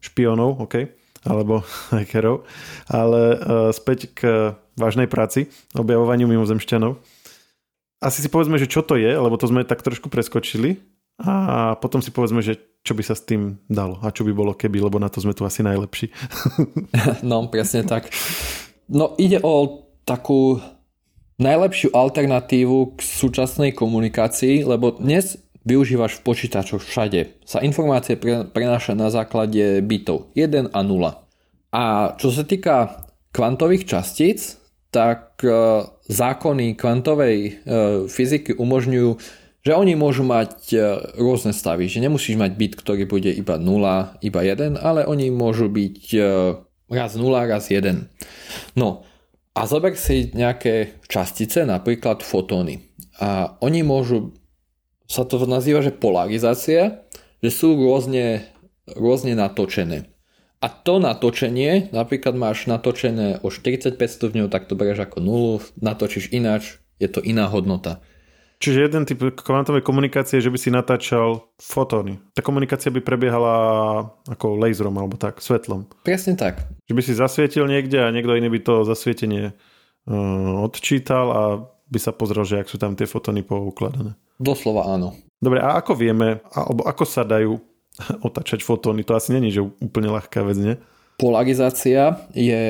špionov, 0.00 0.64
OK, 0.64 0.88
alebo 1.28 1.64
hackerov, 1.92 2.48
ale 2.88 3.20
uh, 3.36 3.36
späť 3.72 4.12
k 4.16 4.20
vážnej 4.80 5.06
práci, 5.06 5.52
objavovaniu 5.76 6.26
mimozemšťanov. 6.28 6.98
Asi 8.04 8.20
si 8.20 8.28
povedzme, 8.28 8.60
že 8.60 8.68
čo 8.68 8.84
to 8.84 9.00
je, 9.00 9.08
lebo 9.08 9.38
to 9.40 9.48
sme 9.48 9.64
tak 9.64 9.80
trošku 9.80 10.12
preskočili 10.12 10.82
a 11.22 11.72
potom 11.78 12.02
si 12.02 12.10
povedzme, 12.10 12.42
že 12.42 12.58
čo 12.84 12.92
by 12.92 13.02
sa 13.02 13.16
s 13.16 13.24
tým 13.24 13.56
dalo 13.66 13.96
a 14.04 14.12
čo 14.12 14.28
by 14.28 14.32
bolo 14.36 14.52
keby, 14.52 14.84
lebo 14.84 15.00
na 15.00 15.08
to 15.08 15.24
sme 15.24 15.32
tu 15.32 15.48
asi 15.48 15.64
najlepší. 15.64 16.12
no, 17.30 17.48
presne 17.48 17.88
tak. 17.88 18.12
No 18.92 19.16
ide 19.16 19.40
o 19.40 19.88
takú 20.04 20.60
najlepšiu 21.40 21.96
alternatívu 21.96 22.94
k 22.94 22.98
súčasnej 23.00 23.72
komunikácii, 23.72 24.68
lebo 24.68 24.94
dnes 25.00 25.40
využívaš 25.64 26.20
v 26.20 26.24
počítačoch 26.28 26.84
všade. 26.84 27.40
Sa 27.48 27.64
informácie 27.64 28.20
prenáša 28.52 28.92
na 28.92 29.08
základe 29.08 29.80
bitov 29.80 30.28
1 30.36 30.76
a 30.76 30.80
0. 30.84 31.24
A 31.74 31.82
čo 32.20 32.28
sa 32.30 32.44
týka 32.44 33.08
kvantových 33.32 33.88
častíc, 33.88 34.60
tak 34.94 35.42
e, 35.42 35.50
zákony 36.06 36.78
kvantovej 36.78 37.38
e, 37.42 37.52
fyziky 38.06 38.54
umožňujú 38.54 39.10
že 39.64 39.72
oni 39.72 39.96
môžu 39.96 40.28
mať 40.28 40.76
e, 40.76 40.78
rôzne 41.16 41.56
stavy, 41.56 41.88
že 41.88 42.04
nemusíš 42.04 42.36
mať 42.36 42.52
byt, 42.52 42.72
ktorý 42.76 43.08
bude 43.08 43.32
iba 43.32 43.56
0, 43.56 44.20
iba 44.20 44.40
1, 44.44 44.76
ale 44.76 45.08
oni 45.08 45.32
môžu 45.32 45.72
byť 45.72 46.00
e, 46.12 46.20
raz 46.92 47.16
0, 47.16 47.32
raz 47.48 47.72
1. 47.72 48.04
No 48.76 49.08
a 49.56 49.60
zober 49.64 49.96
si 49.96 50.28
nejaké 50.36 51.00
častice, 51.08 51.64
napríklad 51.64 52.20
fotóny. 52.20 52.84
A 53.16 53.56
oni 53.64 53.80
môžu, 53.80 54.36
sa 55.08 55.24
to 55.24 55.40
nazýva, 55.48 55.80
že 55.80 55.96
polarizácia, 55.96 57.08
že 57.40 57.48
sú 57.48 57.72
rôzne, 57.80 58.44
rôzne 58.92 59.32
natočené. 59.32 60.12
A 60.60 60.68
to 60.68 61.00
natočenie, 61.00 61.88
napríklad 61.92 62.36
máš 62.36 62.68
natočené 62.68 63.40
o 63.40 63.48
45 63.48 63.96
stupňov, 63.96 64.52
tak 64.52 64.68
to 64.68 64.76
bereš 64.76 65.08
ako 65.08 65.24
nulu, 65.24 65.54
natočíš 65.80 66.32
ináč, 66.32 66.80
je 67.00 67.08
to 67.08 67.24
iná 67.24 67.48
hodnota. 67.48 68.04
Čiže 68.64 68.88
jeden 68.88 69.04
typ 69.04 69.20
kvantovej 69.36 69.84
komunikácie 69.84 70.40
je, 70.40 70.48
že 70.48 70.52
by 70.52 70.56
si 70.56 70.72
natáčal 70.72 71.52
fotóny. 71.60 72.16
Tá 72.32 72.40
komunikácia 72.40 72.88
by 72.88 73.04
prebiehala 73.04 73.56
ako 74.24 74.56
laserom 74.56 74.96
alebo 74.96 75.20
tak, 75.20 75.44
svetlom. 75.44 75.84
Presne 76.00 76.32
tak. 76.32 76.64
Že 76.88 76.96
by 76.96 77.02
si 77.04 77.12
zasvietil 77.12 77.68
niekde 77.68 78.00
a 78.00 78.08
niekto 78.08 78.32
iný 78.32 78.48
by 78.48 78.64
to 78.64 78.88
zasvietenie 78.88 79.52
uh, 79.52 80.64
odčítal 80.64 81.26
a 81.28 81.42
by 81.92 81.98
sa 82.00 82.16
pozrel, 82.16 82.48
že 82.48 82.64
ak 82.64 82.72
sú 82.72 82.80
tam 82.80 82.96
tie 82.96 83.04
fotóny 83.04 83.44
poukladané. 83.44 84.16
Doslova 84.40 84.88
áno. 84.88 85.12
Dobre, 85.44 85.60
a 85.60 85.76
ako 85.76 85.92
vieme, 86.00 86.40
alebo 86.56 86.88
ako 86.88 87.04
sa 87.04 87.20
dajú 87.20 87.60
otačať 88.32 88.64
fotóny? 88.64 89.04
To 89.04 89.12
asi 89.12 89.36
není, 89.36 89.52
že 89.52 89.60
úplne 89.60 90.08
ľahká 90.08 90.40
vec, 90.40 90.56
nie? 90.56 90.80
Polarizácia 91.20 92.16
je 92.32 92.64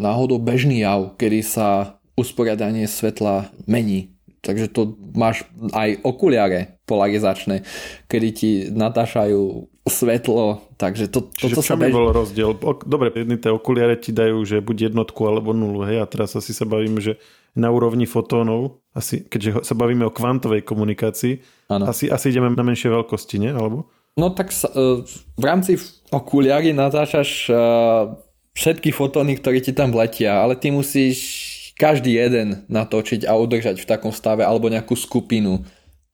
náhodou 0.00 0.40
bežný 0.40 0.80
jav, 0.80 1.12
kedy 1.20 1.44
sa 1.44 2.00
usporiadanie 2.16 2.88
svetla 2.88 3.52
mení 3.68 4.15
Takže 4.46 4.70
to 4.70 4.94
máš 5.18 5.42
aj 5.74 5.98
okuliare 6.06 6.78
polarizačné, 6.86 7.66
kedy 8.06 8.28
ti 8.30 8.50
natášajú 8.70 9.66
svetlo, 9.86 10.62
takže 10.78 11.10
to, 11.10 11.26
Čiže 11.34 11.58
toto 11.58 11.62
sa 11.66 11.74
bež... 11.74 11.90
bol 11.90 12.14
rozdiel? 12.14 12.54
Dobre, 12.86 13.10
jedny 13.10 13.38
tie 13.38 13.50
okuliare 13.50 13.98
ti 13.98 14.14
dajú, 14.14 14.46
že 14.46 14.62
buď 14.62 14.94
jednotku 14.94 15.18
alebo 15.26 15.50
nulu, 15.50 15.82
hej, 15.86 15.98
a 16.02 16.06
teraz 16.06 16.38
asi 16.38 16.54
sa 16.54 16.62
bavíme, 16.62 17.02
že 17.02 17.18
na 17.58 17.74
úrovni 17.74 18.06
fotónov, 18.06 18.82
asi, 18.94 19.26
keďže 19.26 19.66
sa 19.66 19.74
bavíme 19.74 20.06
o 20.06 20.14
kvantovej 20.14 20.62
komunikácii, 20.62 21.42
ano. 21.70 21.90
asi, 21.90 22.06
asi 22.06 22.30
ideme 22.30 22.54
na 22.54 22.62
menšie 22.62 22.92
veľkosti, 22.92 23.42
nie? 23.42 23.50
Alebo? 23.50 23.90
No 24.14 24.30
tak 24.30 24.54
sa, 24.54 24.70
e, 24.70 25.02
v 25.34 25.44
rámci 25.44 25.78
okuliary 26.14 26.70
natáčaš 26.70 27.50
e, 27.50 27.54
všetky 28.54 28.90
fotóny, 28.90 29.38
ktoré 29.38 29.58
ti 29.62 29.72
tam 29.72 29.94
letia, 29.94 30.40
ale 30.40 30.54
ty 30.58 30.70
musíš 30.70 31.18
každý 31.76 32.16
jeden 32.16 32.64
natočiť 32.72 33.28
a 33.28 33.36
udržať 33.36 33.84
v 33.84 33.88
takom 33.88 34.10
stave 34.10 34.42
alebo 34.42 34.72
nejakú 34.72 34.96
skupinu. 34.96 35.62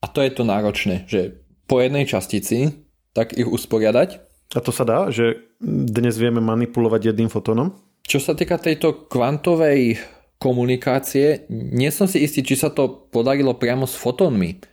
A 0.03 0.05
to 0.11 0.19
je 0.19 0.31
to 0.35 0.43
náročné, 0.43 1.07
že 1.07 1.39
po 1.65 1.79
jednej 1.79 2.03
častici 2.03 2.75
tak 3.15 3.31
ich 3.33 3.47
usporiadať. 3.47 4.19
A 4.53 4.59
to 4.59 4.69
sa 4.75 4.83
dá, 4.83 5.09
že 5.09 5.49
dnes 5.63 6.19
vieme 6.19 6.43
manipulovať 6.43 7.15
jedným 7.15 7.31
fotónom? 7.31 7.73
Čo 8.03 8.19
sa 8.19 8.35
týka 8.35 8.59
tejto 8.59 9.07
kvantovej 9.07 9.97
komunikácie, 10.37 11.47
nie 11.47 11.87
som 11.87 12.03
si 12.03 12.19
istý, 12.19 12.43
či 12.43 12.59
sa 12.59 12.67
to 12.67 13.07
podarilo 13.07 13.55
priamo 13.55 13.87
s 13.87 13.95
fotónmi 13.95 14.72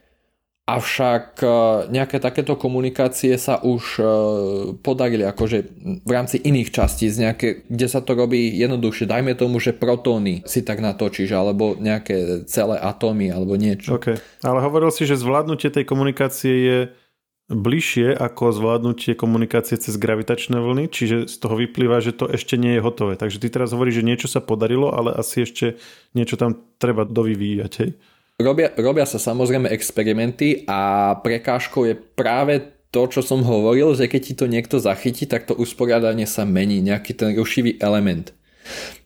Avšak 0.79 1.43
e, 1.43 1.47
nejaké 1.91 2.23
takéto 2.23 2.55
komunikácie 2.55 3.35
sa 3.35 3.59
už 3.59 3.83
e, 3.99 4.03
podarili 4.79 5.27
akože 5.27 5.59
v 6.07 6.11
rámci 6.11 6.39
iných 6.39 6.71
častíc, 6.71 7.19
nejaké, 7.19 7.67
kde 7.67 7.87
sa 7.91 7.99
to 7.99 8.15
robí 8.15 8.55
jednoduchšie. 8.55 9.11
Dajme 9.11 9.35
tomu, 9.35 9.59
že 9.59 9.75
protóny 9.75 10.47
si 10.47 10.63
tak 10.63 10.79
natočíš, 10.79 11.35
alebo 11.35 11.75
nejaké 11.75 12.47
celé 12.47 12.79
atómy, 12.79 13.35
alebo 13.35 13.59
niečo. 13.59 13.99
Okay. 13.99 14.23
Ale 14.47 14.63
hovoril 14.63 14.95
si, 14.95 15.03
že 15.03 15.19
zvládnutie 15.19 15.75
tej 15.75 15.83
komunikácie 15.83 16.55
je 16.55 16.79
bližšie 17.51 18.15
ako 18.15 18.55
zvládnutie 18.55 19.19
komunikácie 19.19 19.75
cez 19.75 19.99
gravitačné 19.99 20.63
vlny, 20.63 20.87
čiže 20.87 21.27
z 21.27 21.37
toho 21.43 21.59
vyplýva, 21.59 21.99
že 21.99 22.15
to 22.15 22.31
ešte 22.31 22.55
nie 22.55 22.79
je 22.79 22.85
hotové. 22.87 23.19
Takže 23.19 23.43
ty 23.43 23.51
teraz 23.51 23.75
hovoríš, 23.75 24.01
že 24.01 24.07
niečo 24.07 24.29
sa 24.31 24.39
podarilo, 24.39 24.95
ale 24.95 25.19
asi 25.19 25.43
ešte 25.43 25.75
niečo 26.15 26.39
tam 26.39 26.55
treba 26.79 27.03
dovyvíjať, 27.03 27.73
hej? 27.83 27.91
Robia, 28.41 28.73
robia 28.81 29.05
sa 29.05 29.21
samozrejme 29.21 29.69
experimenty 29.69 30.65
a 30.65 31.13
prekážkou 31.21 31.85
je 31.85 31.95
práve 31.95 32.81
to, 32.91 33.07
čo 33.07 33.21
som 33.21 33.45
hovoril, 33.45 33.93
že 33.95 34.09
keď 34.09 34.21
ti 34.25 34.35
to 34.35 34.47
niekto 34.49 34.81
zachytí, 34.83 35.29
tak 35.29 35.47
to 35.47 35.55
usporiadanie 35.55 36.25
sa 36.25 36.49
mení, 36.49 36.81
nejaký 36.81 37.15
ten 37.15 37.37
rušivý 37.37 37.79
element. 37.79 38.33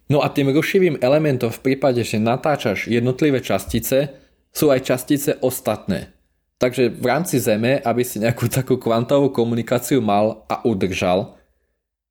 No 0.09 0.23
a 0.23 0.31
tým 0.31 0.55
rušivým 0.55 1.01
elementom 1.03 1.51
v 1.51 1.61
prípade, 1.61 2.01
že 2.07 2.23
natáčaš 2.23 2.87
jednotlivé 2.89 3.43
častice, 3.43 4.17
sú 4.55 4.71
aj 4.71 4.87
častice 4.87 5.37
ostatné. 5.43 6.15
Takže 6.63 6.95
v 6.95 7.05
rámci 7.05 7.43
Zeme, 7.43 7.83
aby 7.83 8.07
si 8.07 8.23
nejakú 8.23 8.47
takú 8.47 8.79
kvantovú 8.79 9.35
komunikáciu 9.35 9.99
mal 9.99 10.47
a 10.47 10.63
udržal, 10.63 11.35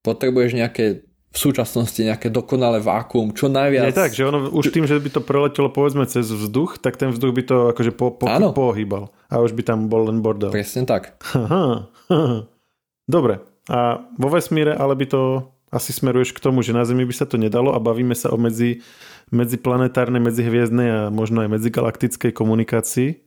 potrebuješ 0.03 0.59
nejaké 0.59 1.07
v 1.33 1.37
súčasnosti 1.41 1.97
nejaké 1.97 2.29
dokonalé 2.29 2.77
vákuum, 2.77 3.33
čo 3.33 3.49
najviac... 3.49 3.89
Je 3.89 3.97
tak, 3.97 4.13
že 4.13 4.29
ono 4.29 4.53
už 4.53 4.69
tým, 4.69 4.85
že 4.85 5.01
by 5.01 5.09
to 5.17 5.21
preletelo 5.25 5.73
povedzme 5.73 6.05
cez 6.05 6.29
vzduch, 6.29 6.77
tak 6.77 6.93
ten 7.01 7.09
vzduch 7.09 7.33
by 7.33 7.43
to 7.43 7.55
akože 7.73 7.89
po, 7.89 8.13
po, 8.13 8.29
pohýbal 8.53 9.09
a 9.33 9.41
už 9.41 9.57
by 9.57 9.65
tam 9.65 9.89
bol 9.89 10.13
len 10.13 10.21
bordel. 10.21 10.53
Presne 10.53 10.85
tak. 10.85 11.17
Dobre, 13.09 13.41
a 13.65 14.05
vo 14.13 14.29
vesmíre 14.29 14.77
ale 14.77 14.93
by 14.93 15.05
to 15.09 15.21
asi 15.73 15.89
smeruješ 15.89 16.37
k 16.37 16.43
tomu, 16.45 16.61
že 16.61 16.69
na 16.69 16.85
Zemi 16.85 17.01
by 17.01 17.17
sa 17.17 17.25
to 17.25 17.41
nedalo 17.41 17.73
a 17.73 17.81
bavíme 17.81 18.13
sa 18.13 18.29
o 18.29 18.37
medzi, 18.37 18.85
medziplanetárnej, 19.33 20.21
medzihviezdnej 20.21 20.89
a 20.93 20.99
možno 21.09 21.41
aj 21.41 21.49
medzigalaktickej 21.49 22.29
komunikácii, 22.29 23.25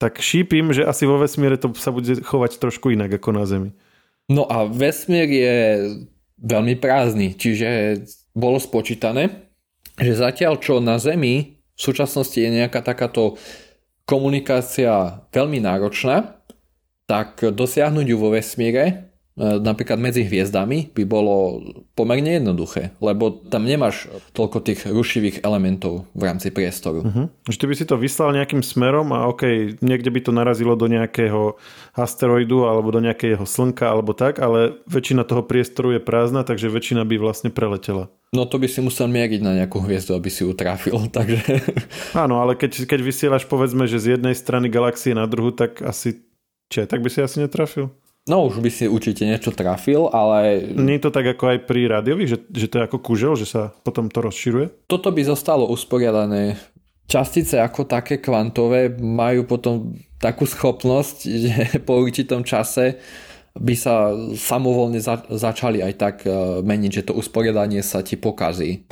tak 0.00 0.16
šípim, 0.16 0.72
že 0.72 0.88
asi 0.88 1.04
vo 1.04 1.20
vesmíre 1.20 1.60
to 1.60 1.76
sa 1.76 1.92
bude 1.92 2.24
chovať 2.24 2.56
trošku 2.56 2.88
inak 2.96 3.20
ako 3.20 3.30
na 3.36 3.44
Zemi. 3.44 3.70
No 4.32 4.48
a 4.48 4.64
vesmír 4.64 5.28
je 5.28 5.56
veľmi 6.44 6.76
prázdny. 6.76 7.32
Čiže 7.34 8.04
bolo 8.36 8.60
spočítané, 8.60 9.48
že 9.96 10.12
zatiaľ 10.12 10.60
čo 10.60 10.78
na 10.84 11.00
Zemi 11.00 11.64
v 11.74 11.80
súčasnosti 11.80 12.36
je 12.36 12.50
nejaká 12.52 12.84
takáto 12.84 13.40
komunikácia 14.04 15.24
veľmi 15.32 15.64
náročná, 15.64 16.44
tak 17.08 17.40
dosiahnuť 17.40 18.06
ju 18.06 18.16
vo 18.20 18.30
vesmíre 18.30 19.13
napríklad 19.34 19.98
medzi 19.98 20.22
hviezdami 20.22 20.94
by 20.94 21.02
bolo 21.10 21.58
pomerne 21.98 22.38
jednoduché, 22.38 22.94
lebo 23.02 23.34
tam 23.50 23.66
nemáš 23.66 24.06
toľko 24.30 24.62
tých 24.62 24.86
rušivých 24.86 25.42
elementov 25.42 26.06
v 26.14 26.22
rámci 26.22 26.54
priestoru. 26.54 27.02
Uh-huh. 27.02 27.26
Že 27.50 27.58
ty 27.58 27.64
by 27.66 27.74
si 27.74 27.84
to 27.90 27.98
vyslal 27.98 28.30
nejakým 28.30 28.62
smerom 28.62 29.10
a 29.10 29.26
ok, 29.26 29.74
niekde 29.82 30.14
by 30.14 30.20
to 30.22 30.30
narazilo 30.30 30.78
do 30.78 30.86
nejakého 30.86 31.58
asteroidu 31.98 32.70
alebo 32.70 32.94
do 32.94 33.02
nejakého 33.02 33.42
slnka 33.42 33.90
alebo 33.90 34.14
tak, 34.14 34.38
ale 34.38 34.78
väčšina 34.86 35.26
toho 35.26 35.42
priestoru 35.42 35.98
je 35.98 36.00
prázdna, 36.02 36.46
takže 36.46 36.70
väčšina 36.70 37.02
by 37.02 37.18
vlastne 37.18 37.50
preletela. 37.50 38.06
No 38.30 38.46
to 38.46 38.62
by 38.62 38.70
si 38.70 38.82
musel 38.82 39.10
mieriť 39.10 39.42
na 39.42 39.58
nejakú 39.58 39.82
hviezdu, 39.82 40.14
aby 40.14 40.30
si 40.30 40.46
ju 40.46 40.54
trafil, 40.54 40.98
takže... 41.16 41.42
Áno, 42.14 42.38
ale 42.38 42.54
keď, 42.54 42.86
keď 42.86 43.00
vysielaš 43.02 43.50
povedzme, 43.50 43.90
že 43.90 43.98
z 43.98 44.18
jednej 44.18 44.38
strany 44.38 44.70
galaxie 44.70 45.10
na 45.10 45.26
druhu, 45.26 45.50
tak 45.50 45.82
asi... 45.82 46.22
Čiže 46.70 46.86
tak 46.86 47.02
by 47.02 47.10
si 47.10 47.18
asi 47.18 47.42
netrafil? 47.42 47.90
No 48.24 48.48
už 48.48 48.64
by 48.64 48.72
si 48.72 48.88
určite 48.88 49.28
niečo 49.28 49.52
trafil, 49.52 50.08
ale... 50.08 50.72
Nie 50.72 50.96
je 50.96 51.04
to 51.04 51.12
tak 51.12 51.36
ako 51.36 51.44
aj 51.44 51.58
pri 51.68 51.92
rádiových, 51.92 52.30
že, 52.32 52.38
že 52.56 52.66
to 52.72 52.80
je 52.80 52.86
ako 52.88 52.98
kužel, 53.04 53.36
že 53.36 53.44
sa 53.44 53.76
potom 53.84 54.08
to 54.08 54.24
rozširuje? 54.24 54.88
Toto 54.88 55.12
by 55.12 55.20
zostalo 55.28 55.68
usporiadané. 55.68 56.56
Častice 57.04 57.60
ako 57.60 57.84
také 57.84 58.24
kvantové 58.24 58.96
majú 58.96 59.44
potom 59.44 59.92
takú 60.16 60.48
schopnosť, 60.48 61.16
že 61.44 61.54
po 61.84 62.00
určitom 62.00 62.48
čase 62.48 62.96
by 63.60 63.76
sa 63.76 64.16
samovolne 64.40 65.04
za, 65.04 65.20
začali 65.28 65.84
aj 65.84 65.92
tak 66.00 66.16
e, 66.24 66.64
meniť, 66.64 66.90
že 66.96 67.06
to 67.12 67.20
usporiadanie 67.20 67.84
sa 67.84 68.00
ti 68.00 68.16
pokazí. 68.16 68.88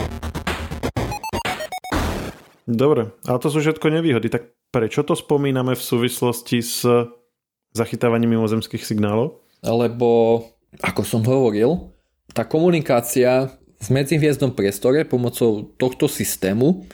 Dobre, 2.68 3.16
ale 3.24 3.38
to 3.40 3.48
sú 3.48 3.64
všetko 3.64 3.96
nevýhody. 3.96 4.28
Tak 4.28 4.52
prečo 4.68 5.08
to 5.08 5.16
spomíname 5.16 5.72
v 5.72 5.82
súvislosti 5.82 6.60
s 6.60 6.84
zachytávaním 7.72 8.36
mimozemských 8.38 8.84
signálov? 8.84 9.40
Lebo, 9.64 10.42
ako 10.80 11.02
som 11.04 11.22
hovoril, 11.24 11.92
tá 12.32 12.44
komunikácia 12.48 13.52
v 13.82 13.88
medzihviezdnom 13.90 14.54
priestore 14.54 15.02
pomocou 15.02 15.74
tohto 15.76 16.06
systému 16.06 16.86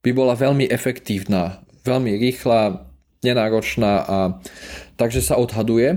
by 0.00 0.10
bola 0.16 0.32
veľmi 0.32 0.66
efektívna, 0.72 1.60
veľmi 1.84 2.16
rýchla, 2.16 2.90
nenáročná 3.20 3.92
a 4.00 4.16
takže 4.96 5.20
sa 5.20 5.36
odhaduje, 5.36 5.92
e, 5.92 5.96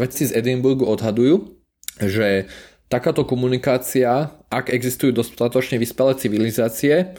vedci 0.00 0.32
z 0.32 0.40
Edinburgu 0.40 0.88
odhadujú, 0.88 1.52
že 2.00 2.48
takáto 2.88 3.28
komunikácia, 3.28 4.32
ak 4.48 4.72
existujú 4.72 5.12
dostatočne 5.12 5.76
vyspelé 5.76 6.16
civilizácie, 6.16 7.12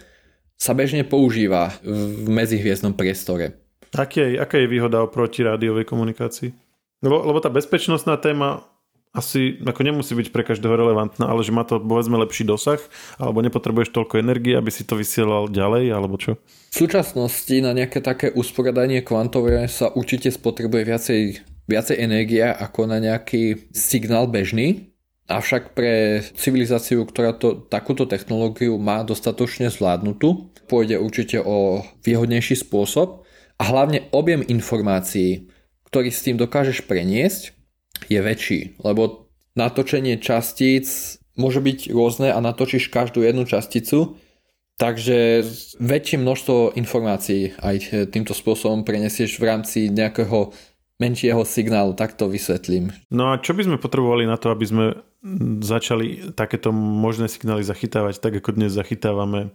sa 0.56 0.72
bežne 0.74 1.04
používa 1.06 1.76
v 1.84 2.26
medzihviezdnom 2.32 2.96
priestore. 2.96 3.65
Je, 3.96 4.38
aká 4.38 4.60
je 4.60 4.68
výhoda 4.68 5.02
oproti 5.02 5.42
rádiovej 5.42 5.88
komunikácii? 5.88 6.52
Lebo, 7.00 7.24
lebo 7.24 7.40
tá 7.40 7.48
bezpečnostná 7.48 8.20
téma 8.20 8.68
asi 9.16 9.56
ako 9.64 9.82
nemusí 9.88 10.12
byť 10.12 10.28
pre 10.36 10.44
každého 10.44 10.76
relevantná, 10.76 11.32
ale 11.32 11.40
že 11.40 11.56
má 11.56 11.64
to 11.64 11.80
povedzme 11.80 12.20
lepší 12.20 12.44
dosah, 12.44 12.84
alebo 13.16 13.40
nepotrebuješ 13.40 13.96
toľko 13.96 14.20
energie, 14.20 14.60
aby 14.60 14.68
si 14.68 14.84
to 14.84 15.00
vysielal 15.00 15.48
ďalej, 15.48 15.88
alebo 15.96 16.20
čo? 16.20 16.36
V 16.76 16.84
súčasnosti 16.84 17.56
na 17.64 17.72
nejaké 17.72 18.04
také 18.04 18.36
usporiadanie 18.36 19.00
kvantové 19.08 19.72
sa 19.72 19.88
určite 19.96 20.28
spotrebuje 20.36 20.84
viacej, 20.84 21.22
viacej 21.72 21.96
energie 21.96 22.44
ako 22.44 22.92
na 22.92 23.00
nejaký 23.00 23.72
signál 23.72 24.28
bežný, 24.28 24.92
Avšak 25.26 25.74
pre 25.74 26.22
civilizáciu, 26.38 27.02
ktorá 27.02 27.34
to, 27.34 27.58
takúto 27.66 28.06
technológiu 28.06 28.78
má 28.78 29.02
dostatočne 29.02 29.74
zvládnutú, 29.74 30.54
pôjde 30.70 31.02
určite 31.02 31.42
o 31.42 31.82
výhodnejší 32.06 32.62
spôsob 32.62 33.25
a 33.56 33.64
hlavne 33.64 34.08
objem 34.12 34.44
informácií, 34.44 35.48
ktorý 35.88 36.10
s 36.12 36.24
tým 36.24 36.36
dokážeš 36.36 36.84
preniesť, 36.84 37.56
je 38.12 38.20
väčší, 38.20 38.76
lebo 38.84 39.32
natočenie 39.56 40.20
častíc 40.20 41.18
môže 41.40 41.64
byť 41.64 41.96
rôzne 41.96 42.30
a 42.32 42.40
natočíš 42.44 42.92
každú 42.92 43.24
jednu 43.24 43.48
časticu, 43.48 44.20
takže 44.76 45.48
väčšie 45.80 46.20
množstvo 46.20 46.76
informácií 46.76 47.56
aj 47.64 48.12
týmto 48.12 48.36
spôsobom 48.36 48.84
prenesieš 48.84 49.40
v 49.40 49.48
rámci 49.48 49.88
nejakého 49.88 50.52
menšieho 51.00 51.44
signálu, 51.44 51.92
tak 51.96 52.16
to 52.16 52.32
vysvetlím. 52.32 52.92
No 53.12 53.36
a 53.36 53.40
čo 53.40 53.52
by 53.52 53.68
sme 53.68 53.78
potrebovali 53.80 54.24
na 54.28 54.40
to, 54.40 54.52
aby 54.52 54.66
sme 54.68 54.86
začali 55.64 56.32
takéto 56.36 56.72
možné 56.76 57.28
signály 57.28 57.64
zachytávať, 57.64 58.20
tak 58.20 58.40
ako 58.40 58.56
dnes 58.56 58.76
zachytávame 58.76 59.52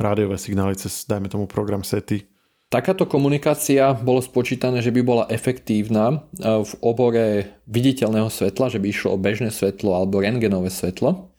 rádiové 0.00 0.40
signály 0.40 0.76
cez, 0.76 1.04
dajme 1.04 1.28
tomu, 1.28 1.44
program 1.44 1.84
SETI? 1.84 2.24
Takáto 2.68 3.08
komunikácia 3.08 3.96
bolo 3.96 4.20
spočítané, 4.20 4.84
že 4.84 4.92
by 4.92 5.00
bola 5.00 5.24
efektívna 5.32 6.12
e, 6.12 6.16
v 6.60 6.72
obore 6.84 7.56
viditeľného 7.64 8.28
svetla, 8.28 8.68
že 8.68 8.76
by 8.76 8.92
išlo 8.92 9.16
o 9.16 9.18
bežné 9.20 9.48
svetlo 9.48 9.96
alebo 9.96 10.20
rengenové 10.20 10.68
svetlo. 10.68 11.32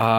A 0.00 0.10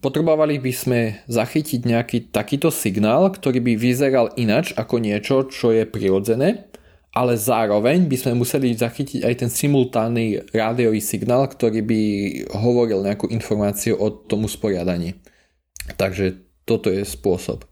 potrebovali 0.00 0.56
by 0.64 0.72
sme 0.72 1.00
zachytiť 1.28 1.80
nejaký 1.84 2.32
takýto 2.32 2.72
signál, 2.72 3.28
ktorý 3.28 3.60
by 3.60 3.72
vyzeral 3.76 4.32
inač 4.40 4.72
ako 4.80 4.96
niečo, 4.96 5.44
čo 5.52 5.76
je 5.76 5.84
prirodzené, 5.84 6.72
ale 7.12 7.36
zároveň 7.36 8.08
by 8.08 8.16
sme 8.16 8.40
museli 8.40 8.72
zachytiť 8.72 9.28
aj 9.28 9.34
ten 9.44 9.50
simultánny 9.52 10.40
rádiový 10.56 11.04
signál, 11.04 11.44
ktorý 11.44 11.84
by 11.84 12.02
hovoril 12.56 13.04
nejakú 13.04 13.28
informáciu 13.28 14.00
o 14.00 14.08
tom 14.08 14.48
usporiadaní. 14.48 15.20
Takže 16.00 16.48
toto 16.64 16.88
je 16.88 17.04
spôsob. 17.04 17.68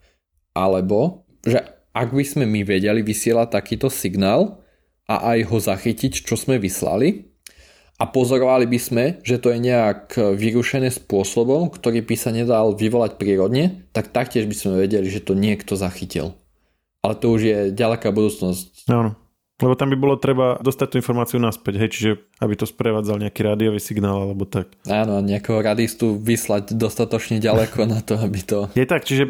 Alebo, 0.52 1.24
že 1.46 1.77
ak 1.98 2.14
by 2.14 2.22
sme 2.22 2.44
my 2.46 2.62
vedeli 2.62 3.02
vysielať 3.02 3.58
takýto 3.58 3.90
signál 3.90 4.62
a 5.10 5.34
aj 5.34 5.50
ho 5.50 5.58
zachytiť, 5.58 6.22
čo 6.22 6.38
sme 6.38 6.62
vyslali 6.62 7.26
a 7.98 8.06
pozorovali 8.06 8.70
by 8.70 8.78
sme, 8.78 9.04
že 9.26 9.42
to 9.42 9.50
je 9.50 9.58
nejak 9.58 10.14
vyrušené 10.14 10.94
spôsobom, 10.94 11.66
ktorý 11.74 12.06
by 12.06 12.14
sa 12.14 12.30
nedal 12.30 12.78
vyvolať 12.78 13.18
prírodne, 13.18 13.90
tak 13.90 14.14
taktiež 14.14 14.46
by 14.46 14.54
sme 14.54 14.86
vedeli, 14.86 15.10
že 15.10 15.26
to 15.26 15.34
niekto 15.34 15.74
zachytil. 15.74 16.38
Ale 17.02 17.18
to 17.18 17.34
už 17.34 17.40
je 17.42 17.58
ďaleká 17.74 18.14
budúcnosť. 18.14 18.86
Áno. 18.94 19.18
Lebo 19.58 19.74
tam 19.74 19.90
by 19.90 19.98
bolo 19.98 20.14
treba 20.14 20.54
dostať 20.62 20.86
tú 20.86 20.94
informáciu 21.02 21.42
naspäť, 21.42 21.82
hej, 21.82 21.90
čiže 21.90 22.10
aby 22.38 22.54
to 22.54 22.62
sprevádzal 22.62 23.18
nejaký 23.18 23.42
rádiový 23.42 23.82
signál 23.82 24.30
alebo 24.30 24.46
tak. 24.46 24.70
Áno, 24.86 25.18
nejakého 25.18 25.58
radistu 25.58 26.14
vyslať 26.14 26.78
dostatočne 26.78 27.42
ďaleko 27.42 27.90
na 27.90 27.98
to, 27.98 28.14
aby 28.22 28.38
to... 28.38 28.70
Je 28.78 28.86
tak, 28.86 29.02
čiže 29.02 29.26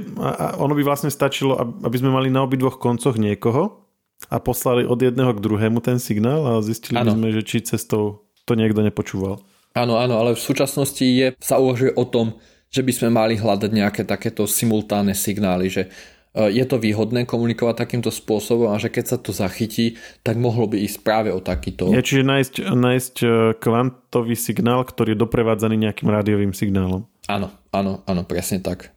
ono 0.61 0.77
by 0.77 0.83
vlastne 0.85 1.09
stačilo, 1.09 1.57
aby 1.81 1.97
sme 1.97 2.13
mali 2.13 2.29
na 2.29 2.45
obidvoch 2.45 2.77
koncoch 2.77 3.17
niekoho 3.17 3.89
a 4.29 4.37
poslali 4.37 4.85
od 4.85 5.01
jedného 5.01 5.33
k 5.33 5.41
druhému 5.41 5.81
ten 5.81 5.97
signál 5.97 6.45
a 6.45 6.61
zistili 6.61 7.01
ano. 7.01 7.17
by 7.17 7.25
sme, 7.25 7.29
že 7.33 7.43
či 7.49 7.65
cestou 7.65 8.29
to 8.45 8.53
niekto 8.53 8.85
nepočúval. 8.85 9.41
Áno, 9.73 9.97
áno, 9.97 10.21
ale 10.21 10.37
v 10.37 10.45
súčasnosti 10.45 11.05
je, 11.05 11.33
sa 11.41 11.57
uvažuje 11.57 11.97
o 11.97 12.05
tom, 12.05 12.37
že 12.69 12.85
by 12.85 12.93
sme 12.93 13.09
mali 13.09 13.41
hľadať 13.41 13.71
nejaké 13.73 14.03
takéto 14.05 14.45
simultánne 14.45 15.17
signály, 15.17 15.73
že 15.73 15.89
je 16.37 16.65
to 16.69 16.77
výhodné 16.77 17.25
komunikovať 17.25 17.75
takýmto 17.75 18.13
spôsobom 18.13 18.71
a 18.71 18.77
že 18.77 18.93
keď 18.93 19.05
sa 19.05 19.19
to 19.19 19.33
zachytí, 19.33 19.97
tak 20.21 20.37
mohlo 20.37 20.69
by 20.69 20.79
ísť 20.85 20.99
práve 21.01 21.31
o 21.33 21.41
takýto... 21.41 21.89
Je, 21.91 22.05
čiže 22.05 22.23
nájsť, 22.23 22.55
nájsť 22.69 23.15
e, 23.25 23.27
kvantový 23.57 24.37
signál, 24.37 24.85
ktorý 24.85 25.17
je 25.17 25.23
doprevádzaný 25.25 25.89
nejakým 25.89 26.09
rádiovým 26.13 26.53
signálom. 26.53 27.09
Áno, 27.27 27.49
áno, 27.73 28.05
áno, 28.05 28.23
presne 28.29 28.61
tak. 28.61 28.93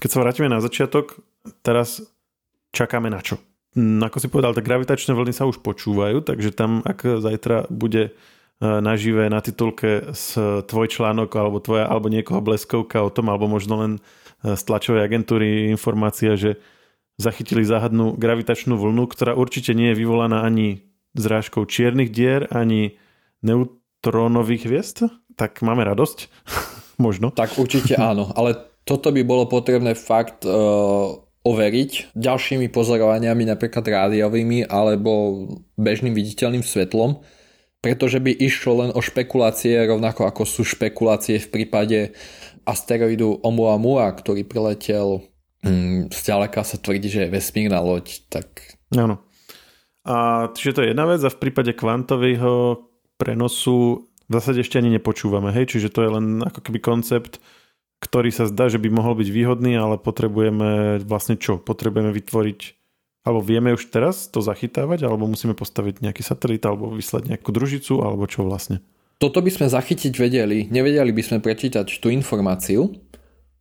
Keď 0.00 0.08
sa 0.08 0.20
vrátime 0.24 0.48
na 0.48 0.64
začiatok, 0.64 1.20
teraz 1.60 2.00
čakáme 2.72 3.12
na 3.12 3.20
čo? 3.20 3.36
Hm, 3.76 4.02
ako 4.10 4.16
si 4.18 4.26
povedal, 4.32 4.56
tak 4.56 4.66
gravitačné 4.66 5.12
vlny 5.12 5.36
sa 5.36 5.46
už 5.46 5.60
počúvajú, 5.60 6.24
takže 6.24 6.56
tam, 6.56 6.80
ak 6.82 7.20
zajtra 7.20 7.68
bude 7.68 8.16
E, 8.60 8.68
nažive 8.84 9.24
na 9.32 9.40
titulke 9.40 10.12
s 10.12 10.36
tvoj 10.68 10.86
článok 10.92 11.32
alebo 11.32 11.64
tvoja 11.64 11.88
alebo 11.88 12.12
niekoho 12.12 12.44
bleskovka 12.44 13.00
o 13.00 13.08
tom, 13.08 13.32
alebo 13.32 13.48
možno 13.48 13.80
len 13.80 13.92
e, 13.96 14.00
z 14.44 14.62
tlačovej 14.64 15.04
agentúry 15.04 15.68
informácia, 15.68 16.36
že 16.36 16.60
zachytili 17.20 17.64
záhadnú 17.64 18.16
gravitačnú 18.16 18.80
vlnu, 18.80 19.04
ktorá 19.08 19.36
určite 19.36 19.76
nie 19.76 19.92
je 19.92 20.00
vyvolaná 20.00 20.44
ani 20.44 20.88
zrážkou 21.12 21.68
čiernych 21.68 22.08
dier, 22.08 22.48
ani 22.48 22.96
neutrónových 23.44 24.64
hviezd, 24.64 24.96
tak 25.36 25.60
máme 25.60 25.84
radosť. 25.84 26.18
možno. 27.00 27.32
Tak 27.32 27.56
určite 27.56 27.96
áno, 27.96 28.28
ale 28.36 28.60
toto 28.84 29.08
by 29.08 29.24
bolo 29.24 29.48
potrebné 29.48 29.96
fakt 29.96 30.44
uh, 30.44 31.16
overiť 31.40 32.12
ďalšími 32.12 32.68
pozorovaniami, 32.68 33.48
napríklad 33.48 33.88
rádiovými 33.88 34.68
alebo 34.68 35.48
bežným 35.80 36.12
viditeľným 36.12 36.60
svetlom, 36.60 37.24
pretože 37.80 38.20
by 38.20 38.36
išlo 38.36 38.84
len 38.84 38.90
o 38.92 39.00
špekulácie, 39.00 39.88
rovnako 39.88 40.28
ako 40.28 40.44
sú 40.44 40.62
špekulácie 40.68 41.40
v 41.40 41.48
prípade 41.48 41.98
asteroidu 42.70 43.42
Oumuamua, 43.42 44.14
ktorý 44.14 44.46
priletel 44.46 45.26
hm, 45.66 46.14
zďaleka 46.14 46.62
sa 46.62 46.78
tvrdí, 46.78 47.10
že 47.10 47.26
je 47.26 47.34
vesmírna 47.34 47.82
loď, 47.82 48.22
tak... 48.30 48.78
Áno. 48.94 49.18
A 50.06 50.48
čiže 50.54 50.74
to 50.78 50.82
je 50.86 50.90
jedna 50.94 51.04
vec 51.10 51.20
a 51.20 51.30
v 51.34 51.40
prípade 51.42 51.74
kvantového 51.74 52.86
prenosu 53.18 54.06
v 54.30 54.38
zásade 54.38 54.62
ešte 54.62 54.78
ani 54.78 54.94
nepočúvame, 54.94 55.50
hej, 55.50 55.74
čiže 55.74 55.90
to 55.90 56.06
je 56.06 56.10
len 56.14 56.26
ako 56.46 56.62
keby 56.62 56.78
koncept, 56.78 57.42
ktorý 57.98 58.30
sa 58.30 58.46
zdá, 58.46 58.70
že 58.70 58.78
by 58.78 58.88
mohol 58.88 59.18
byť 59.18 59.28
výhodný, 59.28 59.74
ale 59.74 59.98
potrebujeme 59.98 61.02
vlastne 61.02 61.34
čo? 61.34 61.58
Potrebujeme 61.58 62.14
vytvoriť 62.14 62.80
alebo 63.20 63.44
vieme 63.44 63.76
už 63.76 63.92
teraz 63.92 64.32
to 64.32 64.40
zachytávať, 64.40 65.04
alebo 65.04 65.28
musíme 65.28 65.52
postaviť 65.52 66.00
nejaký 66.00 66.24
satelit, 66.24 66.64
alebo 66.64 66.88
vyslať 66.88 67.36
nejakú 67.36 67.52
družicu, 67.52 68.00
alebo 68.00 68.24
čo 68.24 68.48
vlastne? 68.48 68.80
Toto 69.20 69.44
by 69.44 69.52
sme 69.52 69.68
zachytiť 69.68 70.16
vedeli. 70.16 70.72
Nevedeli 70.72 71.12
by 71.12 71.22
sme 71.22 71.38
prečítať 71.44 71.84
tú 72.00 72.08
informáciu, 72.08 72.88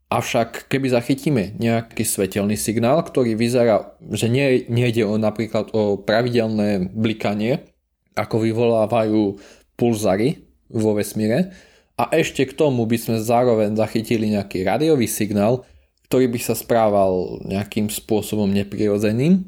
avšak 0.08 0.72
keby 0.72 0.88
zachytíme 0.88 1.60
nejaký 1.60 2.08
svetelný 2.08 2.56
signál, 2.56 3.04
ktorý 3.04 3.36
vyzerá, 3.36 3.92
že 4.16 4.32
nie, 4.32 4.64
nejde 4.72 5.04
o 5.04 5.20
napríklad 5.20 5.76
o 5.76 6.00
pravidelné 6.00 6.88
blikanie, 6.96 7.68
ako 8.16 8.40
vyvolávajú 8.40 9.36
pulzary 9.76 10.48
vo 10.72 10.96
vesmíre, 10.96 11.52
a 12.00 12.08
ešte 12.16 12.48
k 12.48 12.56
tomu 12.56 12.88
by 12.88 12.96
sme 12.96 13.18
zároveň 13.20 13.76
zachytili 13.76 14.32
nejaký 14.32 14.64
radiový 14.64 15.04
signál, 15.12 15.68
ktorý 16.08 16.32
by 16.32 16.40
sa 16.40 16.56
správal 16.56 17.44
nejakým 17.44 17.92
spôsobom 17.92 18.48
neprirodzeným, 18.48 19.44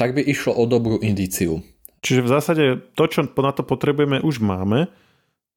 tak 0.00 0.16
by 0.16 0.24
išlo 0.24 0.56
o 0.56 0.64
dobrú 0.64 0.96
indíciu. 1.04 1.60
Čiže 2.00 2.24
v 2.24 2.32
zásade 2.32 2.64
to, 2.96 3.04
čo 3.04 3.28
na 3.28 3.52
to 3.52 3.60
potrebujeme, 3.60 4.24
už 4.24 4.40
máme. 4.40 4.88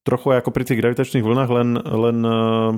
Trochu 0.10 0.34
ako 0.34 0.50
pri 0.50 0.64
tých 0.66 0.80
gravitačných 0.82 1.22
vlnách, 1.22 1.50
len, 1.54 1.70
len 1.78 2.18
uh, 2.26 2.74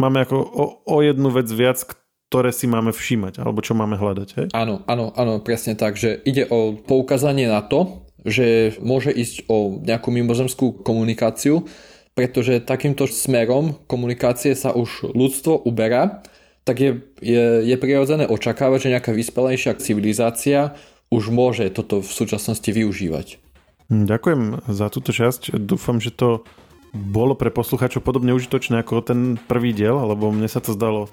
máme 0.00 0.24
ako 0.24 0.36
o, 0.40 0.64
o 0.88 0.96
jednu 1.04 1.28
vec 1.28 1.48
viac, 1.52 1.84
ktoré 2.32 2.52
si 2.56 2.64
máme 2.64 2.96
všímať, 2.96 3.44
alebo 3.44 3.60
čo 3.60 3.76
máme 3.76 4.00
hľadať. 4.00 4.28
Hej? 4.40 4.46
Áno, 4.56 4.80
áno, 4.88 5.12
áno, 5.12 5.44
presne 5.44 5.76
tak, 5.76 6.00
že 6.00 6.16
ide 6.24 6.48
o 6.48 6.72
poukázanie 6.72 7.48
na 7.48 7.60
to, 7.60 8.08
že 8.24 8.76
môže 8.80 9.12
ísť 9.12 9.44
o 9.52 9.76
nejakú 9.84 10.08
mimozemskú 10.08 10.80
komunikáciu, 10.80 11.68
pretože 12.16 12.64
takýmto 12.64 13.04
smerom 13.04 13.76
komunikácie 13.84 14.56
sa 14.56 14.72
už 14.72 15.12
ľudstvo 15.12 15.68
uberá 15.68 16.24
tak 16.68 16.84
je, 16.84 17.00
je, 17.24 17.44
je 17.64 17.76
prirodzené 17.80 18.28
očakávať, 18.28 18.78
že 18.84 18.92
nejaká 18.92 19.16
vyspelejšia 19.16 19.80
civilizácia 19.80 20.76
už 21.08 21.32
môže 21.32 21.64
toto 21.72 22.04
v 22.04 22.10
súčasnosti 22.12 22.68
využívať. 22.68 23.40
Hm, 23.88 24.04
ďakujem 24.04 24.40
za 24.68 24.86
túto 24.92 25.16
časť. 25.16 25.56
Dúfam, 25.56 25.96
že 25.96 26.12
to 26.12 26.44
bolo 26.92 27.32
pre 27.32 27.48
poslucháčov 27.48 28.04
podobne 28.04 28.36
užitočné 28.36 28.84
ako 28.84 29.00
ten 29.00 29.20
prvý 29.48 29.72
diel, 29.72 29.96
lebo 29.96 30.28
mne 30.28 30.48
sa 30.48 30.60
to 30.60 30.76
zdalo 30.76 31.08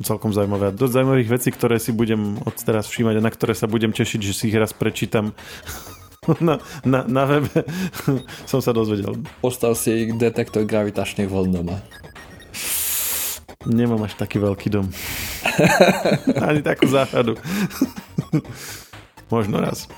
celkom 0.00 0.32
zaujímavé. 0.32 0.72
A 0.72 0.76
dosť 0.76 0.92
zaujímavých 0.96 1.32
vecí, 1.32 1.48
ktoré 1.52 1.76
si 1.76 1.92
budem 1.92 2.40
od 2.44 2.56
teraz 2.56 2.88
všímať 2.88 3.20
a 3.20 3.24
na 3.24 3.32
ktoré 3.32 3.52
sa 3.52 3.68
budem 3.68 3.92
tešiť, 3.92 4.20
že 4.20 4.32
si 4.32 4.48
ich 4.48 4.56
raz 4.56 4.72
prečítam 4.72 5.36
na, 6.40 6.60
na, 6.88 7.04
na 7.04 7.22
webe. 7.28 7.64
Som 8.50 8.64
sa 8.64 8.72
dozvedel. 8.72 9.20
Postav 9.44 9.76
si 9.76 10.08
detektor 10.16 10.64
gravitačných 10.64 11.28
vln 11.28 11.52
doma. 11.52 11.84
Nemám 13.68 14.08
až 14.08 14.16
taký 14.16 14.40
veľký 14.40 14.68
dom. 14.72 14.88
Ani 16.48 16.64
takú 16.64 16.88
záhradu. 16.88 17.36
Možno 19.28 19.60
raz. 19.60 19.90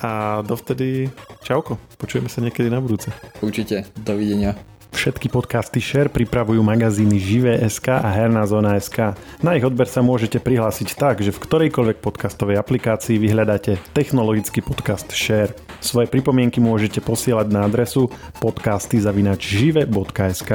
A 0.00 0.40
dovtedy 0.44 1.10
čauko. 1.44 1.76
Počujeme 2.00 2.32
sa 2.32 2.40
niekedy 2.40 2.72
na 2.72 2.80
budúce. 2.80 3.12
Určite. 3.44 3.84
Dovidenia. 4.00 4.56
Všetky 4.90 5.30
podcasty 5.30 5.78
Share 5.78 6.10
pripravujú 6.10 6.58
magazíny 6.66 7.22
Živé.sk 7.22 7.94
a 7.94 8.10
Herná 8.10 8.42
zóna.sk. 8.42 9.14
Na 9.38 9.54
ich 9.54 9.62
odber 9.62 9.86
sa 9.86 10.02
môžete 10.02 10.42
prihlásiť 10.42 10.98
tak, 10.98 11.22
že 11.22 11.30
v 11.30 11.38
ktorejkoľvek 11.38 12.02
podcastovej 12.02 12.58
aplikácii 12.58 13.22
vyhľadáte 13.22 13.78
technologický 13.94 14.66
podcast 14.66 15.06
Share. 15.14 15.54
Svoje 15.78 16.10
pripomienky 16.10 16.58
môžete 16.58 16.98
posielať 16.98 17.54
na 17.54 17.70
adresu 17.70 18.10
podcasty.žive.sk. 18.42 20.50